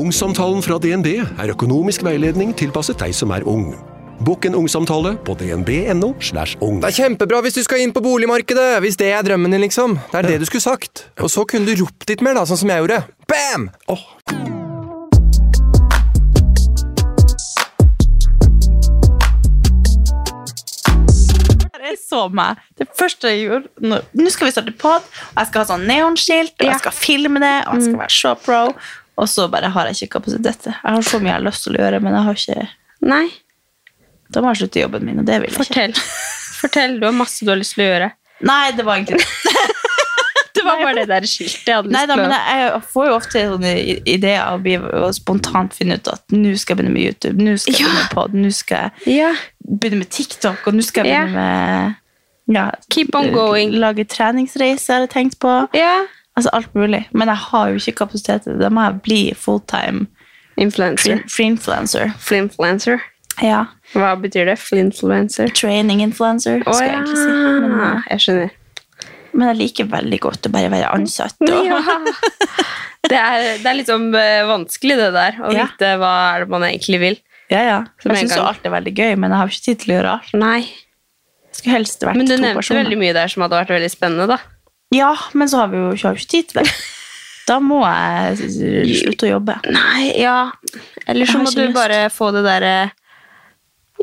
[0.00, 3.74] Ungsamtalen fra DNB er økonomisk veiledning tilpasset deg som er ung.
[4.24, 6.14] Bokk en ungsamtale på dnb.no.
[6.24, 6.78] slash ung.
[6.80, 9.98] Det er kjempebra hvis du skal inn på boligmarkedet, hvis det er drømmen din, liksom.
[10.12, 11.04] Det er det du skulle sagt.
[11.20, 13.02] Og så kunne du ropt litt mer, da, sånn som jeg gjorde.
[13.28, 13.68] Bam!
[13.92, 14.06] Oh.
[21.90, 22.60] Jeg så meg.
[22.78, 25.88] Det første jeg gjorde Nå, nå skal vi starte pod, og jeg skal ha sånn
[25.90, 28.60] neonskilt, og jeg skal filme det, og jeg skal være så pro.
[29.18, 30.72] Og så bare har jeg ikke kapasitet til.
[30.84, 32.68] Jeg har så mye jeg har lyst til å gjøre, men jeg har ikke
[33.02, 33.28] Nei,
[34.30, 35.64] Da må jeg slutte jobben min, og det vil jeg ikke.
[35.64, 35.92] fortell.
[36.60, 38.10] Fortell, du har masse du har lyst til å gjøre.
[38.46, 39.26] Nei, det var egentlig det.
[40.60, 42.82] Var bare det der skiltet jeg hadde Nei lyst da, til men å jeg, jeg
[42.92, 46.74] får jo ofte sånne i- ideer og blir og spontant finne ut at nå skal
[46.76, 47.86] jeg begynne med YouTube, nå skal jeg Ja.
[47.86, 49.30] begynne med pod, nå skal jeg Ja,
[49.64, 51.22] begynne med TikTok, og nå skal jeg Ja.
[51.24, 51.96] begynne med
[52.58, 53.72] ja, Keep on going.
[53.80, 55.54] Lage treningsreise, har jeg tenkt på.
[55.74, 56.04] ja.
[56.38, 57.04] Altså alt mulig.
[57.12, 58.60] Men jeg har jo ikke kapasitet til det.
[58.62, 60.06] Da må jeg bli fulltime
[60.60, 61.22] Influencer.
[61.28, 62.12] free-influencer.
[62.20, 63.00] Flinfluencer.
[63.42, 63.64] Ja.
[63.94, 64.58] Hva betyr det?
[64.60, 65.48] Flinfluencer?
[65.56, 67.30] Training-influencer, Å skal jeg ja, egentlig si.
[67.60, 68.50] Men, eh, jeg skjønner.
[69.32, 71.36] men jeg liker veldig godt å bare være ansatt.
[71.48, 71.80] Og, Ja.
[73.10, 75.38] Det er, det er liksom eh, vanskelig, det der.
[75.40, 75.64] Å Ja.
[75.66, 77.16] vite hva er det man egentlig vil.
[77.50, 77.78] ja, ja.
[77.98, 78.46] Som Jeg syns gang.
[78.46, 80.34] alt er veldig gøy, men jeg har ikke tid til å gjøre alt.
[80.34, 80.60] Nei.
[81.50, 82.84] Skulle helst vært Men du to nevnte personer.
[82.84, 84.36] veldig mye der som hadde vært veldig spennende, da.
[84.94, 86.72] Ja, men så har vi jo ikke, ikke tid til det.
[87.48, 88.50] Da må jeg
[89.00, 89.56] slutte å jobbe.
[89.74, 90.52] Nei, ja.
[91.10, 91.74] Eller så må du lyst.
[91.74, 92.74] bare få det derre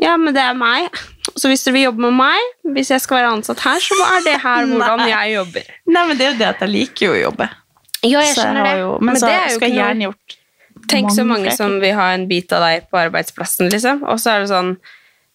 [0.02, 0.92] Ja, men det er meg.
[1.32, 4.26] Så hvis dere vil jobbe med meg, hvis jeg skal være ansatt her, så er
[4.26, 5.08] det her hvordan Nei.
[5.14, 5.70] jeg jobber.
[5.88, 7.48] Nei, men det er jo det at jeg liker jo å jobbe.
[8.02, 8.36] Ja, jeg
[8.82, 10.36] jo, men, så det er jo skal jeg gjerne gjort
[10.88, 14.04] Tenk så mange som vil ha en bit av deg på arbeidsplassen, liksom.
[14.08, 14.76] Og så er det sånn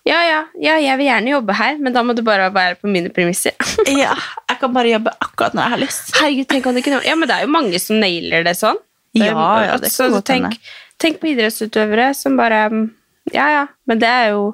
[0.03, 2.89] ja, ja, ja, jeg vil gjerne jobbe her, men da må du bare være på
[2.91, 3.55] mine premisser.
[4.03, 4.15] Ja,
[4.49, 6.09] jeg kan bare jobbe akkurat når jeg har lyst.
[6.17, 6.99] Herregud, tenk om det kunne...
[7.07, 8.79] Ja, men det er jo mange som nailer det sånn.
[9.15, 9.29] Ja,
[9.63, 10.73] ja, det så kan godt tenk, hende.
[11.01, 12.83] tenk på idrettsutøvere som bare mm,
[13.31, 14.47] Ja, ja, men det er jo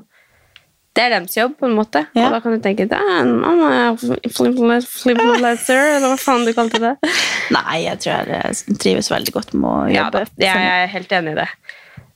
[0.97, 2.01] Det er deres jobb, på en måte.
[2.17, 2.27] Ja.
[2.27, 3.97] Og da kan du tenke «Ah, er
[4.29, 6.95] Fliplancer, eller hva faen du kalte det.
[7.55, 10.25] Nei, jeg tror jeg trives veldig godt med å jobbe.
[10.43, 11.47] Ja, jeg er helt enig i det.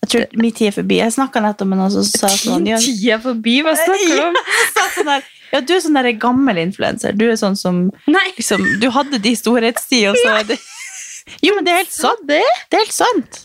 [0.04, 0.98] Jeg tror min tid er forbi.
[1.00, 2.76] Jeg snakka nettopp med noen som sa sånn ja,
[3.16, 4.40] er forbi, hva snakker du om?
[4.98, 7.16] sånn der, ja, du er sånn der gammel influenser.
[7.16, 10.60] Du er sånn som liksom, Du hadde de storhetstid, og så er det
[11.46, 12.28] Jo, men det er helt sant.
[12.28, 13.44] Det, er helt sant.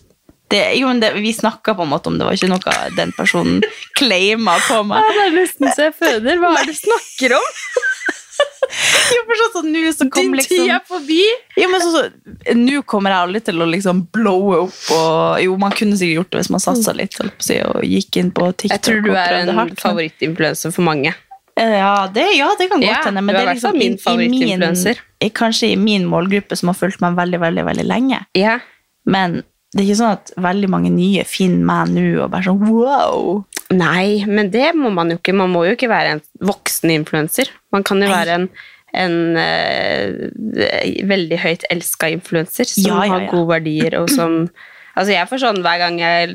[0.50, 3.12] Det, jo, men det, vi snakka på en måte om det var ikke noe den
[3.14, 3.60] personen
[4.00, 5.04] claima på meg.
[5.14, 6.40] det er nesten så jeg føder.
[6.42, 7.52] Hva er det du snakker om?
[9.14, 11.22] Jo, for sånn som nå så kom Din liksom tid er forbi.
[11.56, 14.80] Jo, men så, så, Nå kommer jeg aldri til å liksom blowe opp.
[14.94, 18.32] Og, jo, Man kunne sikkert gjort det hvis man satsa litt si, og gikk inn
[18.36, 18.74] på TikTok.
[18.76, 21.14] Jeg tror du er en favorittinfluenser for mange.
[21.58, 23.22] Ja, det, ja, det kan godt Ja, hende.
[23.24, 25.00] Men det er liksom min favorittinfluencer.
[25.34, 28.20] Kanskje i min målgruppe som har fulgt meg veldig veldig, veldig lenge.
[28.38, 28.58] Ja.
[29.08, 29.40] Men
[29.74, 33.42] det er ikke sånn at veldig mange nye finner meg nå og bare sånn wow.
[33.74, 35.34] Nei, men det må man jo ikke.
[35.36, 37.50] Man må jo ikke være en voksen influenser.
[37.74, 38.16] Man kan jo Nei.
[38.16, 38.48] være en,
[38.96, 43.12] en uh, veldig høyt elska influenser som Ja, ja, ja.
[43.18, 44.40] har gode verdier, og som
[44.98, 46.32] Altså jeg får sånn Hver gang jeg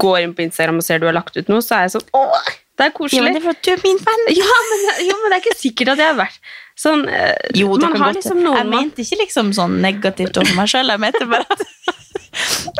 [0.00, 2.08] går inn på Instagram og ser du har lagt ut noe, så er jeg sånn
[2.18, 2.48] Åh,
[2.80, 3.20] det er koselig.
[3.20, 4.24] Ja, men det er for at du er min fan.
[4.32, 6.50] Ja, men, jo, men det er ikke sikkert at jeg har vært
[6.82, 10.72] sånn eh, Jo, Man har liksom noen Jeg mente ikke liksom sånn negativt om meg
[10.72, 10.90] sjøl.
[10.90, 11.62] Jeg mente bare at,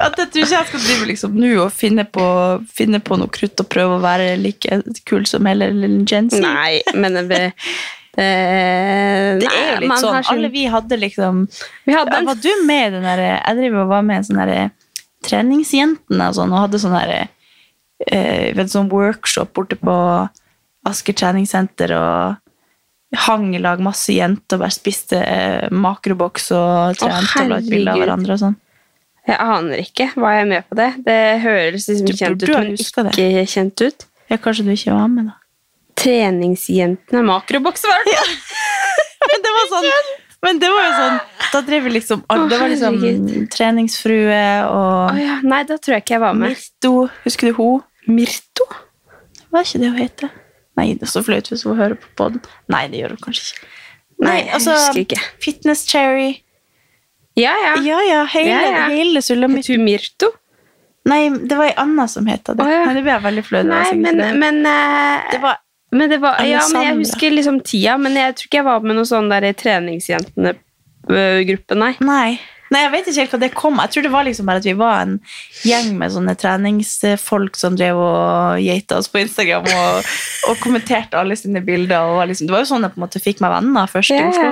[0.02, 2.26] at jeg tror ikke jeg skal drive liksom nå og finne på,
[2.74, 6.42] finne på noe krutt og prøve å være like kul som hele lille Jensen.
[6.44, 7.40] Nei, men det,
[8.16, 8.28] det,
[9.42, 10.18] Det er jo litt sånn.
[10.22, 11.46] sin- Alle vi hadde liksom
[11.86, 14.28] Vi hadde en Var du med i den der Jeg driver og var med i
[14.28, 14.70] sånn derre
[15.22, 17.20] treningsjentene og sånn, og hadde sånn derre
[18.10, 19.94] eh, du, sånn workshop borte på
[20.88, 22.38] Asker treningssenter og
[23.28, 27.68] hang i lag masse jenter og bare spiste uh, makroboks og trente og la ut
[27.70, 28.56] bilde av hverandre og sånn.
[29.28, 30.08] Jeg aner ikke.
[30.18, 30.88] Var jeg med på det?
[31.06, 33.44] Det høres liksom Du kjent ut, burde ha men ikke det.
[33.52, 34.06] kjent ut.
[34.32, 35.36] Ja, kanskje du ikke var med, da.
[36.02, 38.18] Treningsjentene makroboks, var det?
[39.30, 39.88] Men det var sånn
[40.42, 41.18] men det var jo sånn
[41.52, 43.44] Da drev vi liksom alle Det var liksom herregud.
[43.54, 46.50] treningsfrue og og ja, nei, da tror jeg ikke jeg var med.
[46.56, 46.92] Mirto.
[47.22, 47.84] Husker du hun?
[48.10, 48.66] Mirto?
[49.54, 50.24] Var ikke det hun het?
[50.80, 52.42] Nei, det er så flaut hvis hun hører på podden.
[52.72, 53.70] Nei, det gjør hun kanskje ikke.
[54.22, 55.20] Nei, jeg altså, husker ikke.
[55.46, 56.41] Fitness Cherry.
[57.38, 57.76] Ja, ja.
[57.80, 58.88] Ja, ja, hele, Ja, ja.
[58.92, 59.76] hele sulamitten.
[59.76, 60.26] hun Mirto?
[61.08, 62.52] Nei, det var ei anna som het det.
[62.62, 62.84] Oh, ja.
[62.86, 63.94] Nei, det ble jeg veldig flau over.
[63.98, 65.56] men, men, uh, det var
[65.92, 68.80] men det var, ja, men jeg husker liksom tida, men jeg tror ikke jeg var
[68.80, 71.90] med noen sånn der treningsjentene-gruppe, nei.
[72.00, 72.38] Nei.
[72.72, 73.76] Nei, jeg vet ikke helt hva det kom.
[73.82, 75.18] Jeg tror det var liksom bare at vi var en
[75.68, 80.00] gjeng med sånne treningsfolk som drev og geita oss på Instagram og,
[80.48, 82.14] og kommenterte alle sine bilder.
[82.16, 84.22] Var liksom, det var jo sånn jeg på en måte fikk meg venner først i
[84.24, 84.48] Oslo.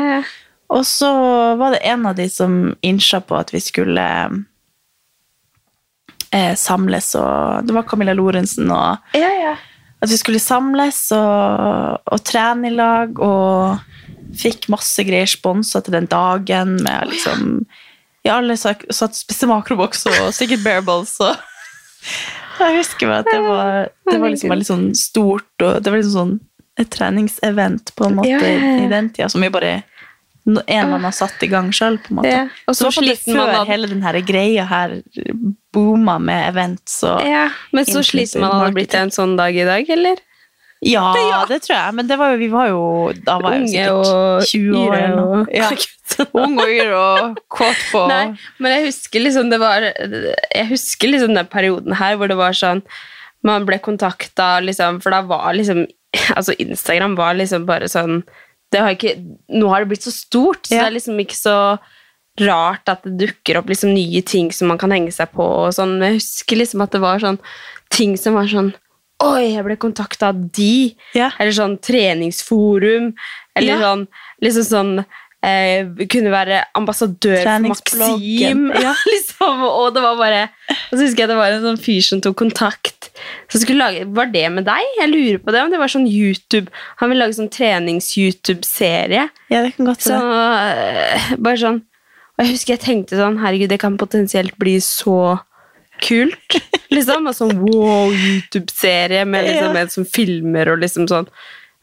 [0.71, 1.11] Og så
[1.59, 4.07] var det en av de som innsja på at vi skulle
[6.31, 9.57] eh, samles, og det var Camilla Lorentzen, og ja, ja.
[9.99, 13.83] at vi skulle samles og, og trene i lag, og
[14.39, 17.65] fikk masse greier sponsa til den dagen med liksom
[18.21, 21.35] Ja, alle satt spiste makroboks og sikkert bareballs og
[22.61, 25.97] Jeg husker meg at det var, det var liksom veldig sånn stort, og det var
[25.97, 26.35] liksom sånn
[26.81, 28.75] et treningsevent på en måte Ja, ja, ja.
[28.85, 29.81] i den tida, som vi bare
[30.47, 32.31] en man har satt i gang sjøl, på en måte.
[32.33, 35.03] Ja, og så så sliter man før hele den greia her
[35.73, 37.49] booma med events og ja.
[37.73, 40.17] Men så sliter man man hadde blitt en sånn dag i dag, eller?
[40.81, 41.95] Ja, det tror jeg.
[41.95, 45.01] Men det var jo, vi var jo Da var jeg jo sikkert 20 år yre
[45.05, 45.41] eller noe.
[45.43, 45.71] og- Ja.
[46.35, 51.09] Ung og yr og kåt på Nei, men jeg husker liksom det var Jeg husker
[51.13, 52.83] liksom den perioden her hvor det var sånn
[53.47, 55.87] Man ble kontakta, liksom, for da var liksom
[56.35, 59.17] Altså, Instagram var liksom bare sånn det har ikke,
[59.51, 60.83] Nå har det blitt så stort, så Ja.
[60.85, 61.79] det er liksom ikke så
[62.41, 65.69] rart at det dukker opp liksom nye ting som man kan henge seg på.
[65.75, 65.99] sånn.
[66.01, 67.39] Jeg husker liksom at det var sånn
[67.91, 68.73] ting som var sånn
[69.23, 70.97] Oi, jeg ble kontakta av de.
[71.15, 71.31] Ja.
[71.39, 73.13] Eller sånn treningsforum.
[73.55, 73.81] Eller Ja.
[73.81, 74.09] sånn
[74.43, 75.05] liksom sånn
[75.43, 77.67] eh, Kunne være ambassadør for.
[77.69, 78.67] Maxim.
[78.75, 78.95] Ja.
[79.13, 80.43] liksom, og det var bare
[80.91, 83.11] Og så husker jeg det var en sånn fyr som tok kontakt.
[83.53, 84.87] Så skulle lage, Var det med deg?
[85.01, 85.63] Jeg lurer på det.
[85.65, 86.69] Om det var sånn YouTube
[87.01, 89.29] Han ville lage sånn trenings-YouTube-serie.
[89.51, 91.05] Ja, det kan godt Så være.
[91.15, 91.81] eh, bare sånn
[92.39, 95.39] Og jeg husker jeg tenkte sånn Herregud, det kan potensielt bli så
[96.01, 96.57] kult.
[96.95, 97.27] Liksom.
[97.29, 99.83] Og sånn wow, YouTube-serie med liksom Ja.
[99.85, 101.27] en som filmer og liksom sånn.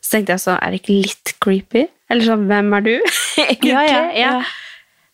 [0.02, 1.84] Så tenkte jeg sånn, er det ikke litt creepy?
[2.10, 2.94] Eller sånn, hvem er du?
[3.44, 3.72] Egentlig?
[3.74, 4.34] Ja, ja, ja.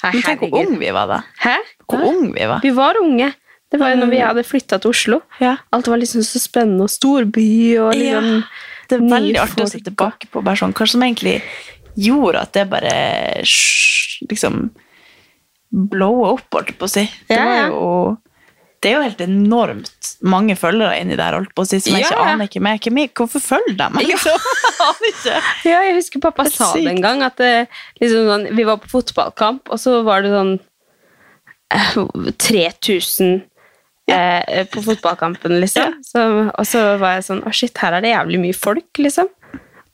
[0.03, 1.21] Nei, Men tenk hvor unge ung vi var da.
[1.45, 1.55] Hæ?
[1.87, 2.09] Hvor Ja.
[2.11, 2.59] ung vi var.
[2.65, 3.29] Vi var unge.
[3.73, 5.21] Det var jo når vi hadde flytta til Oslo.
[5.41, 5.55] Ja.
[5.73, 7.47] Alt var liksom så spennende og storby
[7.81, 8.43] og liksom.
[8.91, 9.85] Det er veldig artig å se folk.
[9.87, 11.39] tilbake på bare sånn, hva som egentlig
[11.97, 12.91] gjorde at det bare
[14.29, 14.69] liksom
[15.73, 17.05] blowa opp, holdt jeg på å si.
[17.29, 18.17] Det, Ja, var jo,
[18.83, 22.03] det er jo helt enormt mange følgere inni der, holdt på å si, som jeg
[22.03, 22.33] Ja, ikke ja.
[22.33, 22.79] aner ikke er.
[23.07, 24.09] Ikke Hvorfor følger de meg?
[24.11, 24.49] Liksom?
[25.23, 25.39] Jeg.
[25.63, 27.69] Ja, jeg husker pappa Det sa det en gang, at det,
[28.01, 30.51] liksom sånn, vi var på fotballkamp, og så var det sånn
[31.71, 31.95] eh,
[32.43, 33.37] 3000
[34.11, 35.95] eh, på fotballkampen, liksom.
[36.03, 39.31] Så, og så var jeg sånn, å shit, her er det jævlig mye folk, liksom.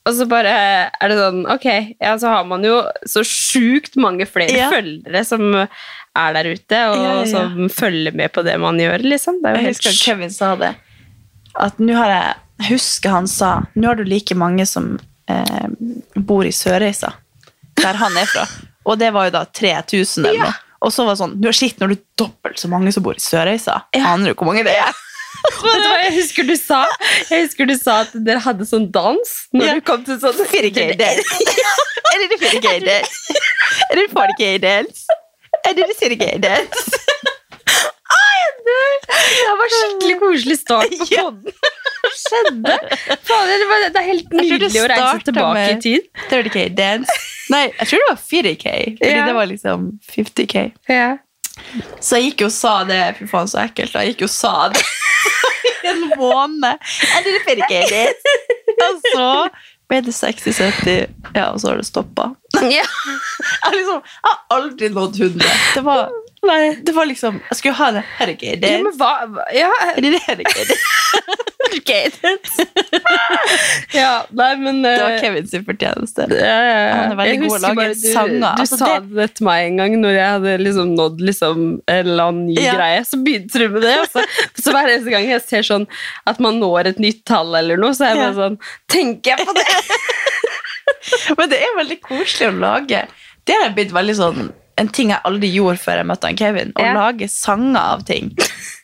[0.08, 0.48] Og så bare
[0.88, 1.66] er det sånn, ok,
[2.00, 4.70] ja, så har man jo så sjukt mange flere Ja.
[4.72, 9.42] følgere som er der ute, og Ja, som følger med på det man gjør, liksom.
[9.44, 10.00] Er Jeg helt husker at.
[10.06, 10.72] Kevin sa det.
[11.54, 14.98] At nå har jeg husker han sa Nå har du like mange som
[15.28, 15.68] eh,
[16.16, 17.12] bor i Sørreisa,
[17.80, 18.46] der han er fra.
[18.86, 20.54] Og det var jo da 3000 eller noe.
[20.80, 23.14] Og så var det sånn Nå shit, når du er dobbelt så mange som bor
[23.14, 23.82] i Sørreisa.
[23.94, 24.94] Aner du hvor mange det er?
[25.60, 26.80] Vet du hva jeg husker du sa?
[27.30, 29.74] Jeg husker du sa at dere hadde sånn dans når Ja.
[29.78, 31.20] du kom til sånn 4K-del.
[32.10, 33.04] Er det 4K-del?
[33.90, 35.04] Er det 40K-dels?
[35.68, 36.90] Er det 4K-dels?
[38.60, 41.54] Det var skikkelig koselig start på poden.
[42.00, 42.76] Hva skjedde?
[43.28, 46.06] Fader, det, er helt Jeg nydelig å reise tilbake i tid.
[46.30, 47.16] 30K-dance.
[47.52, 49.24] Nei, jeg tror det var 4K, fordi Ja.
[49.26, 50.64] det var liksom 50K.
[50.92, 51.08] Ja.
[52.00, 53.00] Så jeg gikk jo og sa det.
[53.18, 53.94] Fy faen, så ekkelt.
[53.94, 54.84] Jeg gikk jo og sa det
[55.84, 56.88] i en måned.
[57.16, 58.04] Er det 4K?
[58.86, 59.26] Og så
[59.90, 62.30] ble det 60-70, ja, og så har det stoppa.
[62.62, 62.84] Ja.
[63.64, 65.48] Jeg, liksom, jeg har aldri nådd 100.
[65.74, 66.10] Det var,
[66.42, 68.02] det var liksom Jeg skulle ha det.
[68.18, 70.70] Herregud, ja, men hva hva- Ja, er herregud.
[73.94, 76.24] ja nei, men Det var Kevins Kevin sin fortjeneste.
[76.32, 76.94] ja, ja, ja.
[76.96, 78.32] Han er veldig Jeg god å lage sanger.
[78.32, 78.38] du.
[78.40, 81.56] Du Altså, sa det- det til meg en gang når jeg hadde liksom nådd liksom
[81.86, 82.72] en eller annen ny Ja.
[82.74, 83.00] greie.
[83.04, 83.98] Så begynte du med det.
[84.00, 84.20] Og så,
[84.72, 85.86] hver eneste gang jeg ser sånn
[86.26, 89.46] at man når et nytt tall eller noe, så er jeg bare sånn Tenker jeg
[89.46, 89.66] på det?
[91.38, 93.06] Men det er veldig koselig å lage.
[93.46, 96.70] Det har blitt veldig sånn en ting jeg aldri gjorde før jeg møtte han Kevin.
[96.74, 96.92] Å Ja.
[96.96, 98.30] lage sanger av ting.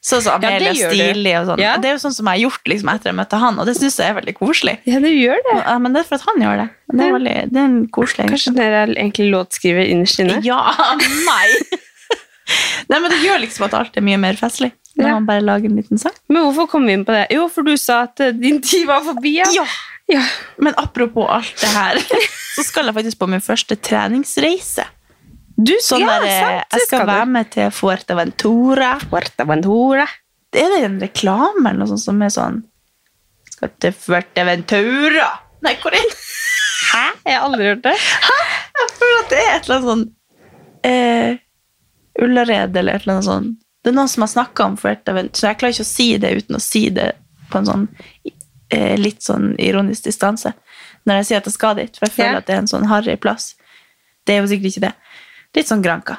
[0.05, 0.91] Sånn som Amelia ja.
[0.93, 1.63] Stilig og sånn.
[1.65, 1.73] Ja.
[1.83, 3.75] Det er jo sånn som jeg har gjort liksom, etter jeg møtte han, og det
[3.79, 4.77] syns jeg er veldig koselig.
[4.87, 5.57] Ja, du gjør det.
[5.65, 6.69] Ja, men det er for at han gjør det.
[6.93, 10.39] Det er, veldig, det er en koselig Kanskje dere er egentlig låtskriver innerst inne?
[10.47, 10.61] Ja,
[11.31, 11.49] nei!
[12.93, 14.71] nei, men det gjør liksom at alt er mye mer festlig.
[14.97, 16.15] Når man bare lager en liten sang.
[16.33, 17.27] Men hvorfor kom vi inn på det?
[17.35, 19.35] Jo, for du sa at eh, din tid var forbi.
[19.43, 19.49] Ja.
[19.59, 19.67] Ja.
[20.09, 20.23] Ja.
[20.63, 21.99] Men apropos alt det her,
[22.57, 24.87] så skal jeg faktisk på min første treningsreise.
[25.57, 28.91] Du, Sånn ja, der, sant, jeg skal skal være med til Fuerteventura.
[29.07, 30.05] Fuerteventura.
[30.57, 32.59] Er det en reklame eller noe sånt som er sånn
[33.51, 35.27] Skal til Fuerteventura?
[35.65, 36.19] Nei, hvor er det?
[36.93, 37.05] Hæ?
[37.27, 37.95] Jeg har aldri hørt det.
[37.97, 40.05] Jeg føler at det er et eller annet sånn
[40.91, 41.39] eh,
[42.23, 43.49] Ullared eller et eller annet sånn
[43.85, 46.33] Det er noen som har snakka om Fuerteventura, så jeg klarer ikke å si det
[46.43, 47.11] uten å si det
[47.53, 47.85] på en sånn
[48.75, 50.51] eh, litt sånn ironisk distanse.
[51.07, 52.41] Når jeg sier at jeg skal dit, for jeg føler Ja.
[52.43, 53.53] at det er en sånn harry plass.
[54.27, 54.95] Det er jo sikkert ikke det.
[55.57, 56.19] Litt sånn Granca.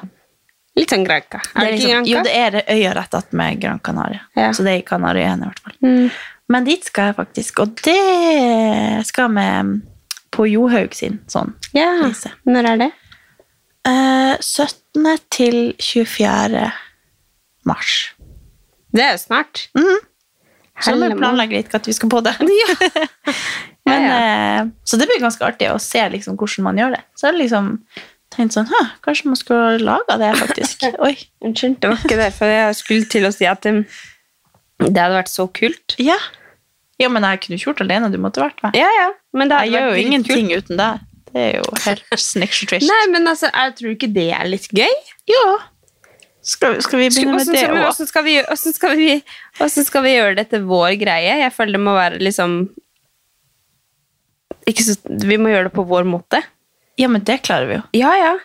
[0.78, 1.40] Litt sånn Granca.
[1.54, 2.10] Er det, ikke liksom, Granca?
[2.10, 4.24] Jo, det er øya rett attmed Gran Canaria.
[4.38, 4.50] Ja.
[4.54, 5.76] Så det er i Kanariøyene i hvert fall.
[5.84, 6.10] Mm.
[6.48, 9.48] Men dit skal jeg faktisk, og det skal vi
[10.34, 11.90] på Johaug sin sånn Ja.
[12.02, 12.32] reise.
[12.48, 12.90] Når er det?
[13.88, 15.18] Eh, 17.
[15.30, 16.72] til 24.
[17.64, 18.12] mars.
[18.92, 19.68] Det er jo snart.
[19.76, 19.98] Mhm.
[20.80, 22.36] Så må vi planlegge litt at vi skal på det.
[23.88, 27.02] Men, eh, så det blir ganske artig å se liksom, hvordan man gjør det.
[27.18, 27.72] Så er det liksom
[28.38, 30.86] tenkt sånn, «Hæ, kanskje man skulle laga det faktisk.
[31.06, 31.14] Oi.
[31.44, 33.82] Unnskyld, det var ikke derfor jeg skulle til å si at um,
[34.86, 35.96] det hadde vært så kult.
[36.02, 36.16] Ja.
[37.02, 38.78] ja, men jeg kunne ikke gjort det alene, du måtte vært med.
[38.78, 39.08] Ja, ja.
[39.36, 41.06] Men det Jeg gjør jo ingenting uten deg.
[41.28, 42.86] Det er jo helt sniksjetrish.
[42.88, 44.94] Nei, men altså, jeg tror ikke det er litt gøy.
[45.28, 45.42] Jo.
[46.48, 47.74] Skal, skal vi begynne med det òg?
[47.76, 48.36] hvordan skal, vi,
[49.58, 51.34] skal skal vi gjøre det til vår greie?
[51.42, 52.60] Jeg føler det må være liksom
[54.68, 56.40] så, Vi må gjøre det på vår måte.
[56.98, 57.82] Ja, men det klarer vi jo.
[58.02, 58.36] Ja, ja.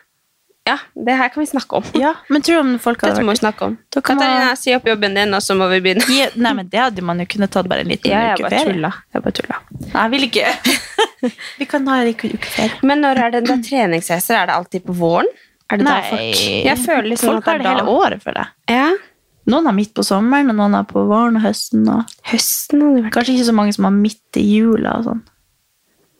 [0.63, 1.83] Ja, det her kan vi snakke om.
[1.99, 3.73] Ja, men tror du om folk hadde Dette må vi snakke om.
[3.99, 6.05] Kan man- Katarina, si opp jobben din, og så må vi begynne.
[6.15, 8.43] Ja, Nei, men det hadde man jo kunnet tatt bare en liten Ja, jeg uke
[8.45, 8.73] bare ferie.
[8.73, 8.93] tulla.
[9.13, 9.57] Jeg bare tulla.
[9.81, 10.53] Nei, jeg vil ikke.
[11.59, 12.79] vi kan ha en uke ferie.
[12.81, 14.37] Men når er det da treningsreiser?
[14.39, 15.27] Er det alltid på våren?
[15.69, 18.31] Er det da Nei, folk Jeg føler liksom folk har at det hele året for
[18.39, 18.47] det.
[18.71, 18.87] Ja.
[19.51, 21.83] Noen har midt på sommeren, og noen har på våren og høsten.
[21.91, 25.21] Og Høsten hadde vært kanskje ikke så mange som har midt i jula og sånn.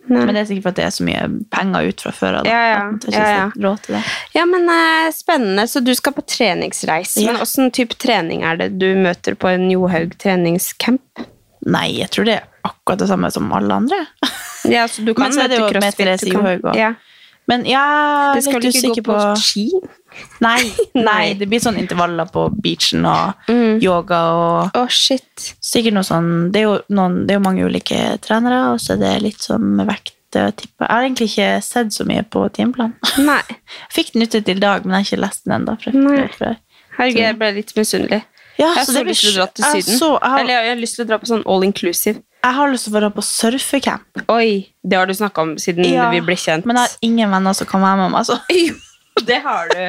[0.06, 0.26] Nei.
[0.26, 1.22] Men det er sikkert for at det er så mye
[1.54, 2.48] penger ut fra før av.
[2.50, 2.80] Ja, ja.
[3.14, 4.02] Ja, ja.
[4.36, 5.64] Ja, men uh, spennende.
[5.72, 7.22] Så du skal på treningsreise.
[7.24, 7.32] Ja.
[7.32, 11.24] Men åssen type trening er det du møter på en Johaug treningscamp?
[11.64, 14.02] Nei, jeg tror det er akkurat det samme som alle andre.
[14.68, 16.70] Ja, så du kan Men så er det møte jo crossfit, Therese du kan- Johaug
[16.74, 16.80] også.
[16.80, 16.94] Ja.
[17.48, 19.66] Men jeg er Det skal du ikke gå på på ski?
[20.46, 20.60] Nei,
[20.94, 23.80] nei, det blir sånn intervaller på beachen og Mm.
[23.82, 25.56] yoga og oh, shit.
[25.60, 28.94] Sikkert noe sånn Det er jo, noen, det er jo mange ulike trenere, og så
[28.94, 30.62] er det litt sånn med vekt og.
[30.64, 32.96] Jeg har egentlig ikke sett så mye på timeplanen.
[33.30, 33.42] Nei.
[33.50, 35.76] Jeg fikk den ute til i dag, men jeg har ikke lest den ennå.
[36.98, 38.22] Herregud, jeg ble litt misunnelig.
[38.58, 39.98] Ja, Jeg så så lyst til å dra til Syden.
[40.00, 42.22] så- jeg har- Eller jeg har lyst til å dra på sånn all inclusive.
[42.44, 45.86] Jeg har lyst til å være på surfecamp, Oi, det har du snakka om siden
[45.88, 46.66] Ja, vi ble kjent.
[46.68, 48.26] men jeg har ingen venner som kan være med meg.
[48.28, 48.40] Så.
[49.14, 49.82] Jo, det har du.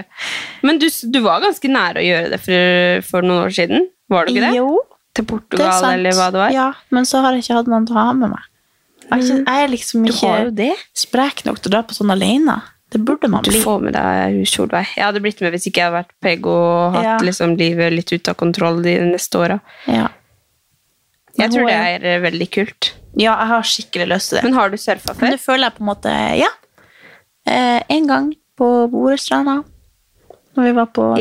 [0.68, 3.86] Men du, du var ganske nære å gjøre det for, for noen år siden?
[4.12, 4.50] Var du ikke det?
[4.58, 4.74] Jo,
[5.16, 6.52] Til Portugal, eller hva det var?
[6.52, 8.44] Ja, men så har jeg ikke hatt noen til å ha med meg.
[9.04, 10.70] Jeg er, ikke, jeg er liksom ikke det.
[10.96, 12.58] sprek nok til å dra på sånn alene.
[12.92, 13.56] Det burde man bli.
[13.56, 14.92] Du får med deg Solveig.
[14.94, 17.16] Jeg hadde blitt med hvis ikke jeg hadde vært pegg og hatt Ja.
[17.24, 19.56] liksom, livet litt ute av kontroll de neste åra.
[19.90, 20.06] Ja.
[21.38, 22.92] Jeg tror det er- eh, veldig kult.
[23.18, 24.44] ja, jeg har skikkelig lyst til det.
[24.44, 25.30] Men har du surfa Men før?
[25.30, 26.48] det føler jeg på en måte Ja.
[27.46, 29.62] Eh, en gang på Borestranda.
[30.56, 31.18] Når vi var på noe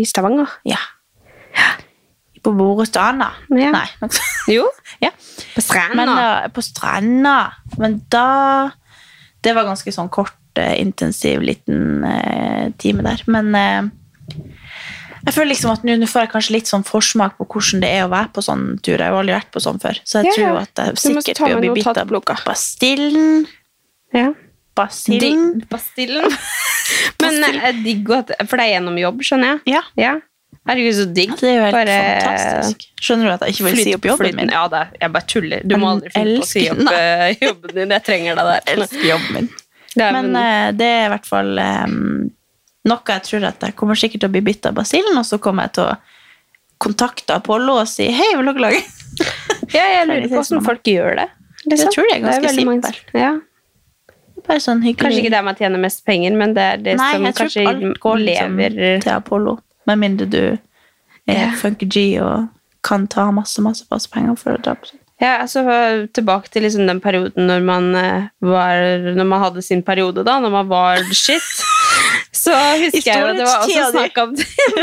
[0.00, 0.48] I Stavanger?
[0.64, 0.78] Ja.
[2.42, 3.32] På Borestranda.
[3.50, 3.72] Ja.
[3.74, 3.86] Nei.
[4.48, 4.68] Jo,
[5.02, 5.10] ja.
[5.56, 5.96] på stranda.
[5.98, 7.36] Men da, på stranda.
[7.78, 8.70] Men da
[9.42, 13.22] Det var ganske sånn kort, eh, intensiv liten eh, time der.
[13.26, 13.82] Men eh,
[15.26, 18.04] jeg føler liksom at nå får jeg kanskje litt sånn forsmak på hvordan det er
[18.06, 18.96] å være på sånn tur.
[18.96, 19.98] Jeg har aldri vært på sånn før.
[20.06, 22.14] Så jeg Ja, tror at jeg sikkert blir å bli bitt av.
[22.46, 23.46] Bastillen.
[24.14, 24.30] ja.
[24.76, 25.44] Bastillen.
[25.58, 26.26] Di- Bastillen.
[27.22, 29.60] Men jeg digger at For det er gjennom jobb, skjønner jeg?
[29.72, 29.80] Ja.
[29.96, 30.10] Ja.
[30.68, 31.32] Herregud, så digg.
[31.40, 32.84] Det er jo helt Bare fantastisk.
[33.00, 34.52] Skjønner du at jeg ikke vil si opp jobben flyt- min?
[34.52, 35.64] Ja, det jeg bare tuller.
[35.64, 37.94] Du må aldri finne på å si opp eh, jobben din.
[37.96, 38.66] Jeg trenger deg der.
[38.76, 39.48] elsker jobben min.
[39.96, 41.86] Det er, Men uh, det er i hvert fall eh,
[42.86, 45.38] noe jeg tror at jeg kommer sikkert til å bli bitt av basillen, og så
[45.42, 45.96] kommer jeg til å
[46.82, 48.82] kontakte Apollo og si hei, vil dere lage
[49.76, 51.28] ja, jeg lurer på hvordan folk gjør det.
[51.64, 51.86] liksom.
[51.86, 53.14] Jeg tror det er ganske simpelt.
[53.16, 53.30] Ja.
[54.46, 55.00] Bare sånn hyggelig.
[55.00, 57.80] Kanskje ikke der man tjener mest penger, men det er det Nei, som kanskje går,
[58.02, 58.60] går liksom
[59.06, 59.56] til Apollo.
[59.88, 60.60] Med mindre du er
[61.32, 61.48] Ja.
[61.58, 62.46] funky G og
[62.86, 65.00] kan ta masse, masse, masse penger for å dra på sånn.
[65.16, 65.62] Ja, altså
[66.12, 68.82] Tilbake til liksom den perioden når man eh, var
[69.16, 70.36] Når man hadde sin periode, da.
[70.44, 71.40] Når man var shit.
[72.36, 72.52] Så
[72.82, 74.34] husker jeg jo det var også snakk om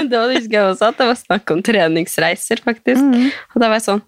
[0.10, 3.02] da husker jeg også at det var snakk om treningsreiser, faktisk.
[3.02, 3.30] Mm.
[3.54, 4.04] Og da var jeg sånn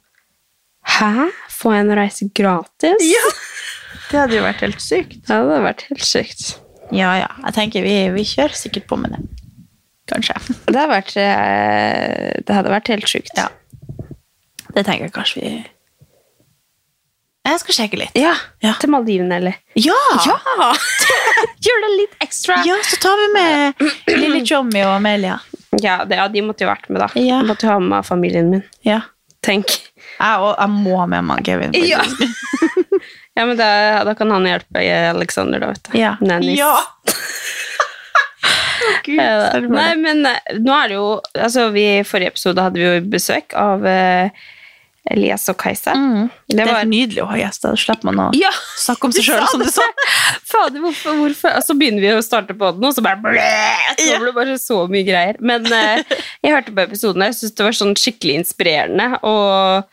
[0.95, 1.29] Hæ?
[1.55, 3.07] Får jeg en reise gratis?
[3.09, 3.25] Ja.
[4.05, 5.15] Det hadde jo vært helt sykt.
[5.25, 6.43] Det hadde vært helt sykt.
[6.93, 7.29] Ja, ja.
[7.47, 9.21] Jeg tenker vi, vi kjører sikkert på med det.
[10.11, 10.35] Kanskje.
[10.67, 13.33] Det hadde vært, eh, det hadde vært helt sykt.
[13.33, 13.47] Ja.
[14.75, 15.53] Det tenker jeg kanskje vi
[17.45, 18.15] Jeg skal sjekke litt.
[18.17, 18.33] Ja,
[18.63, 18.73] Ja.
[18.81, 19.57] Til Maldivene, eller?
[19.77, 19.97] Ja!
[21.65, 22.57] Gjør det litt ekstra.
[22.65, 23.83] Ja, så tar vi med
[24.23, 25.39] lille Jommy og Amelia.
[25.83, 27.09] Ja, det, ja, de måtte jo vært med, da.
[27.19, 27.41] Ja.
[27.43, 28.63] De måtte jo ha med familien min.
[28.87, 29.01] Ja.
[29.45, 29.75] Tenk.
[30.17, 31.75] Jeg, og, jeg må ha med meg Kevin.
[31.77, 32.01] Ja.
[33.37, 33.69] ja, men da,
[34.07, 35.97] da kan han hjelpe Alexander, da, vet du.
[35.99, 36.15] Ja.
[36.25, 36.57] Nannies.
[36.59, 36.73] Ja.
[39.05, 42.77] Gud, Ja, Nei, men eh, nå er det jo altså vi, I forrige episode hadde
[42.81, 44.45] vi jo besøk av eh,
[45.11, 45.93] Elias og Kajsa.
[45.93, 46.29] Mm.
[46.49, 47.75] Det Det er nydelig å ha gjester.
[47.75, 48.49] Da slipper man å Ja!
[48.81, 49.85] snakke om seg sjøl, som du sa.
[50.51, 51.53] Fader, hvorfor, hvorfor?
[51.59, 53.45] Og så begynner vi å starte på den, og så bare ble,
[53.99, 55.37] så det bare så mye greier.
[55.45, 56.01] Men eh,
[56.45, 59.11] jeg hørte på episoden, jeg syntes det var sånn skikkelig inspirerende.
[59.21, 59.85] Og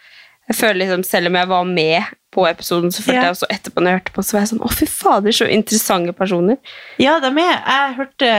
[0.48, 3.26] jeg føler liksom, selv om jeg var med på episoden, så følte Ja.
[3.28, 5.48] jeg også etterpå når jeg hørte på, så var jeg sånn Å, fy fader, så
[5.52, 6.56] interessante personer.
[6.96, 7.58] Ja, de er.
[7.60, 8.30] Jeg hørte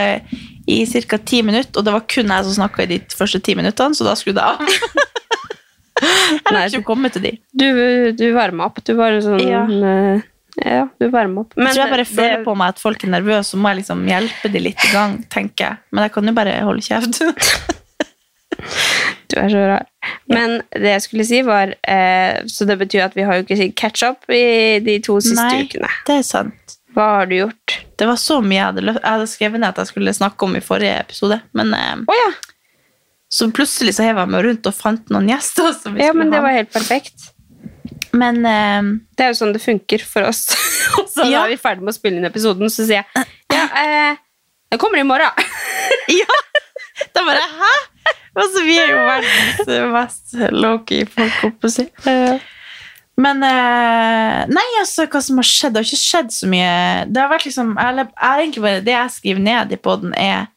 [0.66, 1.18] i ca.
[1.22, 4.02] ti minutter, og det var kun jeg som snakka i de første ti minuttene, så
[4.08, 5.03] da skrudde jeg av.
[6.30, 7.32] Jeg har ikke kommet til de.
[7.52, 7.66] Du,
[8.16, 8.80] du varma opp.
[8.84, 9.64] Du var sånn Ja.
[9.68, 10.22] eh,
[10.64, 11.54] ja, du varmer opp.
[11.58, 13.82] Jeg tror jeg bare det- føler på meg at folk er nervøse, så må jeg
[13.82, 15.76] liksom hjelpe de litt i gang, tenker jeg.
[15.92, 17.22] Men jeg kan jo bare holde kjeft.
[19.28, 19.86] Du er så rar.
[20.30, 23.72] Men det jeg skulle si, var eh, Så det betyr at vi har jo ikke
[23.74, 25.88] catch up i de to siste Nei, ukene.
[26.06, 26.76] det er sant.
[26.94, 27.74] Hva har du gjort?
[27.98, 30.54] Det var så mye jeg hadde, jeg hadde skrevet ned at jeg skulle snakke om
[30.54, 31.40] i forrige episode.
[31.58, 32.28] Men eh, oh, ja.
[33.34, 35.72] Så plutselig så hev jeg meg rundt og fant noen gjester.
[35.80, 36.44] Som vi ja, men det ha.
[36.46, 37.30] var helt perfekt.
[38.14, 40.44] Men eh, Det er jo sånn det funker for oss.
[41.00, 41.42] Og så Ja.
[41.44, 44.20] er vi ferdig med å spille inn episoden, så sier jeg ja, eh,
[44.74, 45.34] jeg kommer i morgen.
[46.20, 46.38] ja!
[47.14, 47.72] Da bare Hæ?
[48.34, 51.84] Altså, vi er jo verdens mest lowkey-folk, holdt på å si.
[53.24, 55.74] Men eh, Nei, altså, hva som har skjedd?
[55.76, 56.72] Det har ikke skjedd så mye.
[57.14, 60.48] Det har vært liksom jeg, jeg egentlig bare, Det jeg skriver ned i poden, er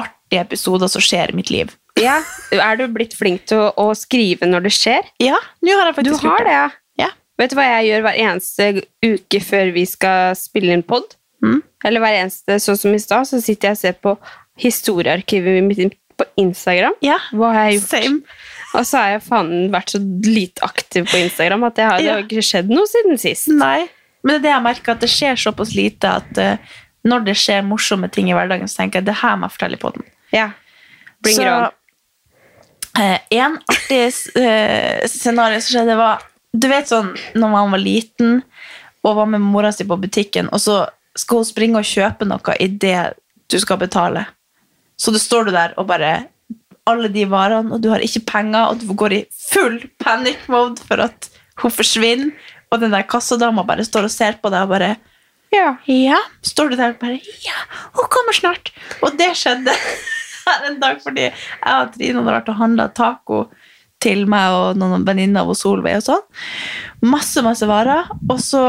[0.00, 1.72] artige episoder som skjer i mitt liv.
[2.00, 2.18] Ja.
[2.56, 5.08] Er du blitt flink til å, å skrive når det skjer?
[5.22, 6.68] Ja, nå har jeg Du faktisk har det, ja.
[7.06, 7.08] Ja.
[7.40, 8.68] Vet du hva jeg gjør hver eneste
[9.04, 11.16] uke før vi skal spille inn pod?
[11.42, 11.60] Mm.
[11.84, 14.16] Eller hver eneste, sånn som i stad, så sitter jeg og ser på
[14.62, 16.94] historiearkivet mitt på Instagram.
[17.04, 17.88] Ja, Hva har jeg gjort?
[17.88, 18.38] same.
[18.72, 22.12] Og så har jeg faen vært så lite aktiv på Instagram at det har, det
[22.12, 23.50] har ikke skjedd noe siden sist.
[23.52, 23.88] Nei.
[24.22, 26.74] Men det er det jeg merker, at det skjer såpass lite at uh,
[27.08, 29.80] når det skjer morsomme ting i hverdagen, så tenker jeg det her må jeg fortelle
[29.82, 30.06] på den.
[30.32, 30.50] Ja.
[31.24, 31.70] Bring it on.
[32.98, 34.02] Eh, en artig
[34.36, 38.42] eh, scenario som skjedde, var Du vet sånn når man var liten
[39.02, 40.82] og var med mora si på butikken, og så
[41.18, 43.14] skal hun springe og kjøpe noe idet
[43.50, 44.26] du skal betale.
[44.96, 46.28] Så du står du der og bare
[46.86, 50.82] Alle de varene, og du har ikke penger, og du går i full panic mode
[50.82, 51.28] for at
[51.62, 52.32] hun forsvinner,
[52.72, 54.96] og den der kassadama bare står og ser på deg og bare
[55.52, 55.76] Ja.
[55.86, 57.58] ja, står du der og bare Ja,
[57.94, 58.72] hun kommer snart.
[59.02, 59.74] Og det skjedde
[60.46, 63.44] her en dag fordi jeg og Trine hadde vært og handla taco
[64.02, 66.24] til meg og noen venninner av Solveig og sånn.
[67.06, 68.10] Masse, masse varer.
[68.26, 68.64] Og så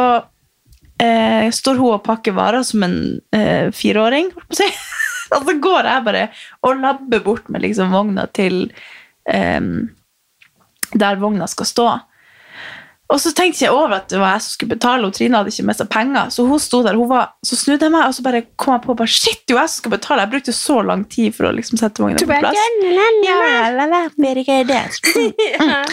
[1.01, 2.97] eh, står hun og pakker varer som en
[3.33, 4.69] eh, fireåring, holdt på å si.
[5.33, 6.23] og så går jeg bare
[6.61, 8.67] og labber bort med liksom vogna til
[9.25, 9.61] eh,
[10.93, 11.87] der vogna skal stå.
[13.13, 15.51] Og så tenkte jeg over at det var jeg som skulle betale, og Trine hadde
[15.53, 16.31] ikke med seg penger.
[16.33, 18.83] Så hun sto der, hun var, så snudde jeg meg, og så bare kom jeg
[18.87, 20.23] på bare, shit, jo jeg som skal betale.
[20.25, 22.57] Jeg brukte så lang tid for å liksom sette vogna på plass.
[25.61, 25.83] Ja.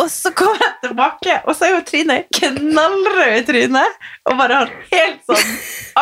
[0.00, 3.96] Og så kom jeg tilbake, og så er jo Trine knallrød i trynet.
[4.30, 5.50] Og bare har helt sånn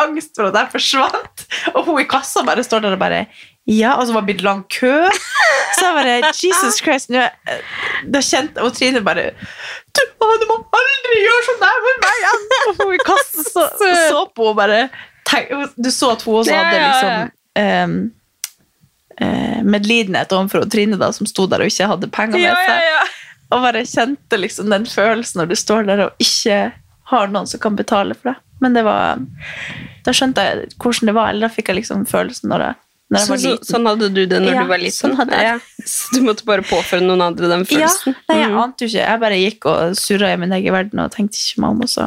[0.03, 1.43] angst for at jeg forsvant.
[1.73, 3.25] Og hun i kassa bare står der og bare
[3.69, 4.93] Ja, og så var det blitt lang kø.
[5.75, 7.11] Så jeg bare Jesus Christ.
[7.13, 7.25] Nå,
[8.09, 10.01] da kjente Og Trine bare du,
[10.41, 12.47] du må aldri gjøre sånn der med meg igjen!
[12.69, 14.79] Og hun kastet så, så på henne bare
[15.29, 17.31] tenk, Du så at hun også hadde liksom
[17.63, 17.95] um,
[19.21, 22.83] uh, medlidenhet overfor Trine, da, som sto der og ikke hadde penger med seg.
[22.83, 23.07] ja, ja.
[23.49, 26.59] Og bare kjente liksom den følelsen når du står der og ikke
[27.09, 28.43] har noen som kan betale for deg.
[28.61, 29.21] Men det var
[30.05, 33.37] Da skjønte jeg hvordan det var, eller da fikk jeg liksom følelsen når jeg Så,
[33.41, 34.93] så, sånn hadde du det når Ja, du var liten?
[34.99, 35.45] sånn hadde jeg.
[35.49, 35.85] Ja.
[35.89, 38.15] Så du måtte bare påføre noen andre den ja, følelsen?
[38.29, 38.57] nei, jeg Mm.
[38.61, 39.07] ante jo ikke.
[39.07, 41.81] Jeg bare gikk og surra i min egen verden og tenkte ikke meg om.
[41.81, 42.05] Og så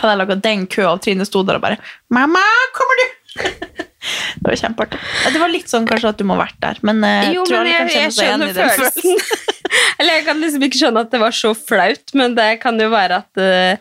[0.00, 1.78] hadde jeg laga den køa, og Trine sto der og bare
[2.10, 2.42] 'Mamma,
[2.74, 3.16] kommer du?'
[4.40, 4.98] det var kjempeartig.
[5.32, 7.62] Det var litt sånn kanskje at du må ha vært der, men eh, Jo, tror
[7.62, 9.18] men jeg, jeg, jeg skjønner følelsen.
[10.00, 12.88] Eller jeg kan liksom ikke skjønne at det var så flaut, men det kan jo
[12.90, 13.76] være at eh,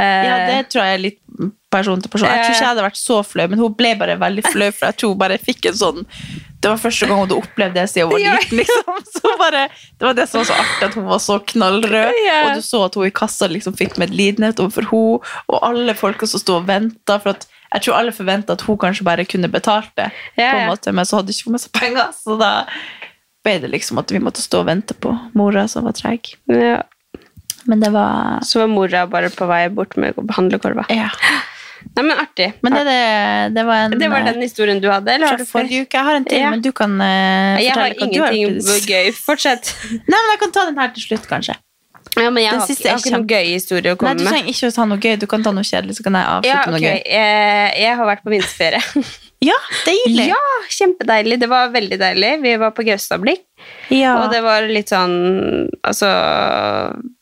[0.00, 1.18] Ja, det tror jeg er litt
[1.72, 2.28] person til person.
[2.28, 4.88] Jeg tror ikke jeg hadde vært så flau, men hun ble bare veldig flau, for
[4.88, 6.00] jeg tror hun bare fikk en sånn
[6.62, 8.58] Det var første gang hun hadde opplevd det siden hun var liten.
[8.60, 8.98] liksom.
[9.16, 9.62] Så bare,
[9.98, 12.12] det var det som var så artig, at hun var så knallrød.
[12.46, 16.28] Og du så at hun i kassa liksom fikk medlidenhet overfor henne, og alle folka
[16.30, 17.18] som sto og venta.
[17.18, 20.70] For at jeg tror alle forventa at hun kanskje bare kunne betalt det, på en
[20.70, 22.12] måte, men så hadde ikke hun med seg penger.
[22.14, 22.52] Så da
[23.42, 26.34] ble det liksom at vi måtte stå og vente på mora som var treg.
[26.52, 26.82] ja.
[27.70, 30.86] Men det var Så var mora bare på vei bort med handlekorva.
[30.90, 31.08] Ja.
[31.82, 32.52] Nei, men artig.
[32.62, 35.40] Men det, det, det var en Det var eh, den historien du hadde, eller har
[35.40, 35.98] du forrige uke.
[35.98, 36.52] Jeg har en til, Ja.
[36.54, 39.12] men du kan uh, Jeg fortelle du har ingenting du har gøy.
[39.18, 39.74] Fortsett.
[40.12, 41.58] Nei, men jeg kan ta den her til slutt, kanskje.
[42.12, 44.22] Ja, men jeg har, jeg har ikke noen gøy historie å komme med.
[44.22, 45.14] Nei, du trenger ikke å ta noe gøy.
[45.22, 46.98] Du kan ta noe kjedelig, så kan jeg avslutte Ja, noe gøy.
[47.08, 48.82] Jeg, Jeg har vært på vinterferie.
[49.42, 50.28] Ja, deilig.
[50.30, 50.38] Ja,
[50.70, 51.40] kjempedeilig.
[51.42, 52.36] Det var veldig deilig.
[52.44, 53.42] Vi var på Gaustablikk,
[53.90, 54.16] Ja.
[54.22, 56.08] og det var litt sånn Altså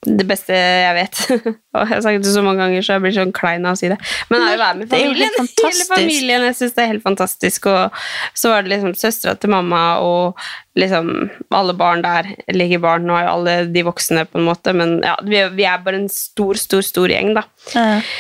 [0.07, 1.19] Det beste jeg vet.
[1.77, 3.79] Og jeg har sagt det så mange ganger, så jeg blir sånn klein av å
[3.79, 3.99] si det.
[4.31, 5.37] Men er å være med familien.
[5.61, 6.47] Hele familien.
[6.49, 7.69] Jeg syns det er helt fantastisk.
[7.71, 8.01] Og
[8.35, 10.41] så var det liksom søstera til mamma og
[10.81, 11.13] liksom
[11.55, 12.33] alle barn der.
[12.51, 15.69] Ikke barn, nå er jo alle de voksne, på en måte, men ja, vi, vi
[15.69, 17.45] er bare en stor, stor, stor gjeng, da.
[17.79, 18.11] Eh,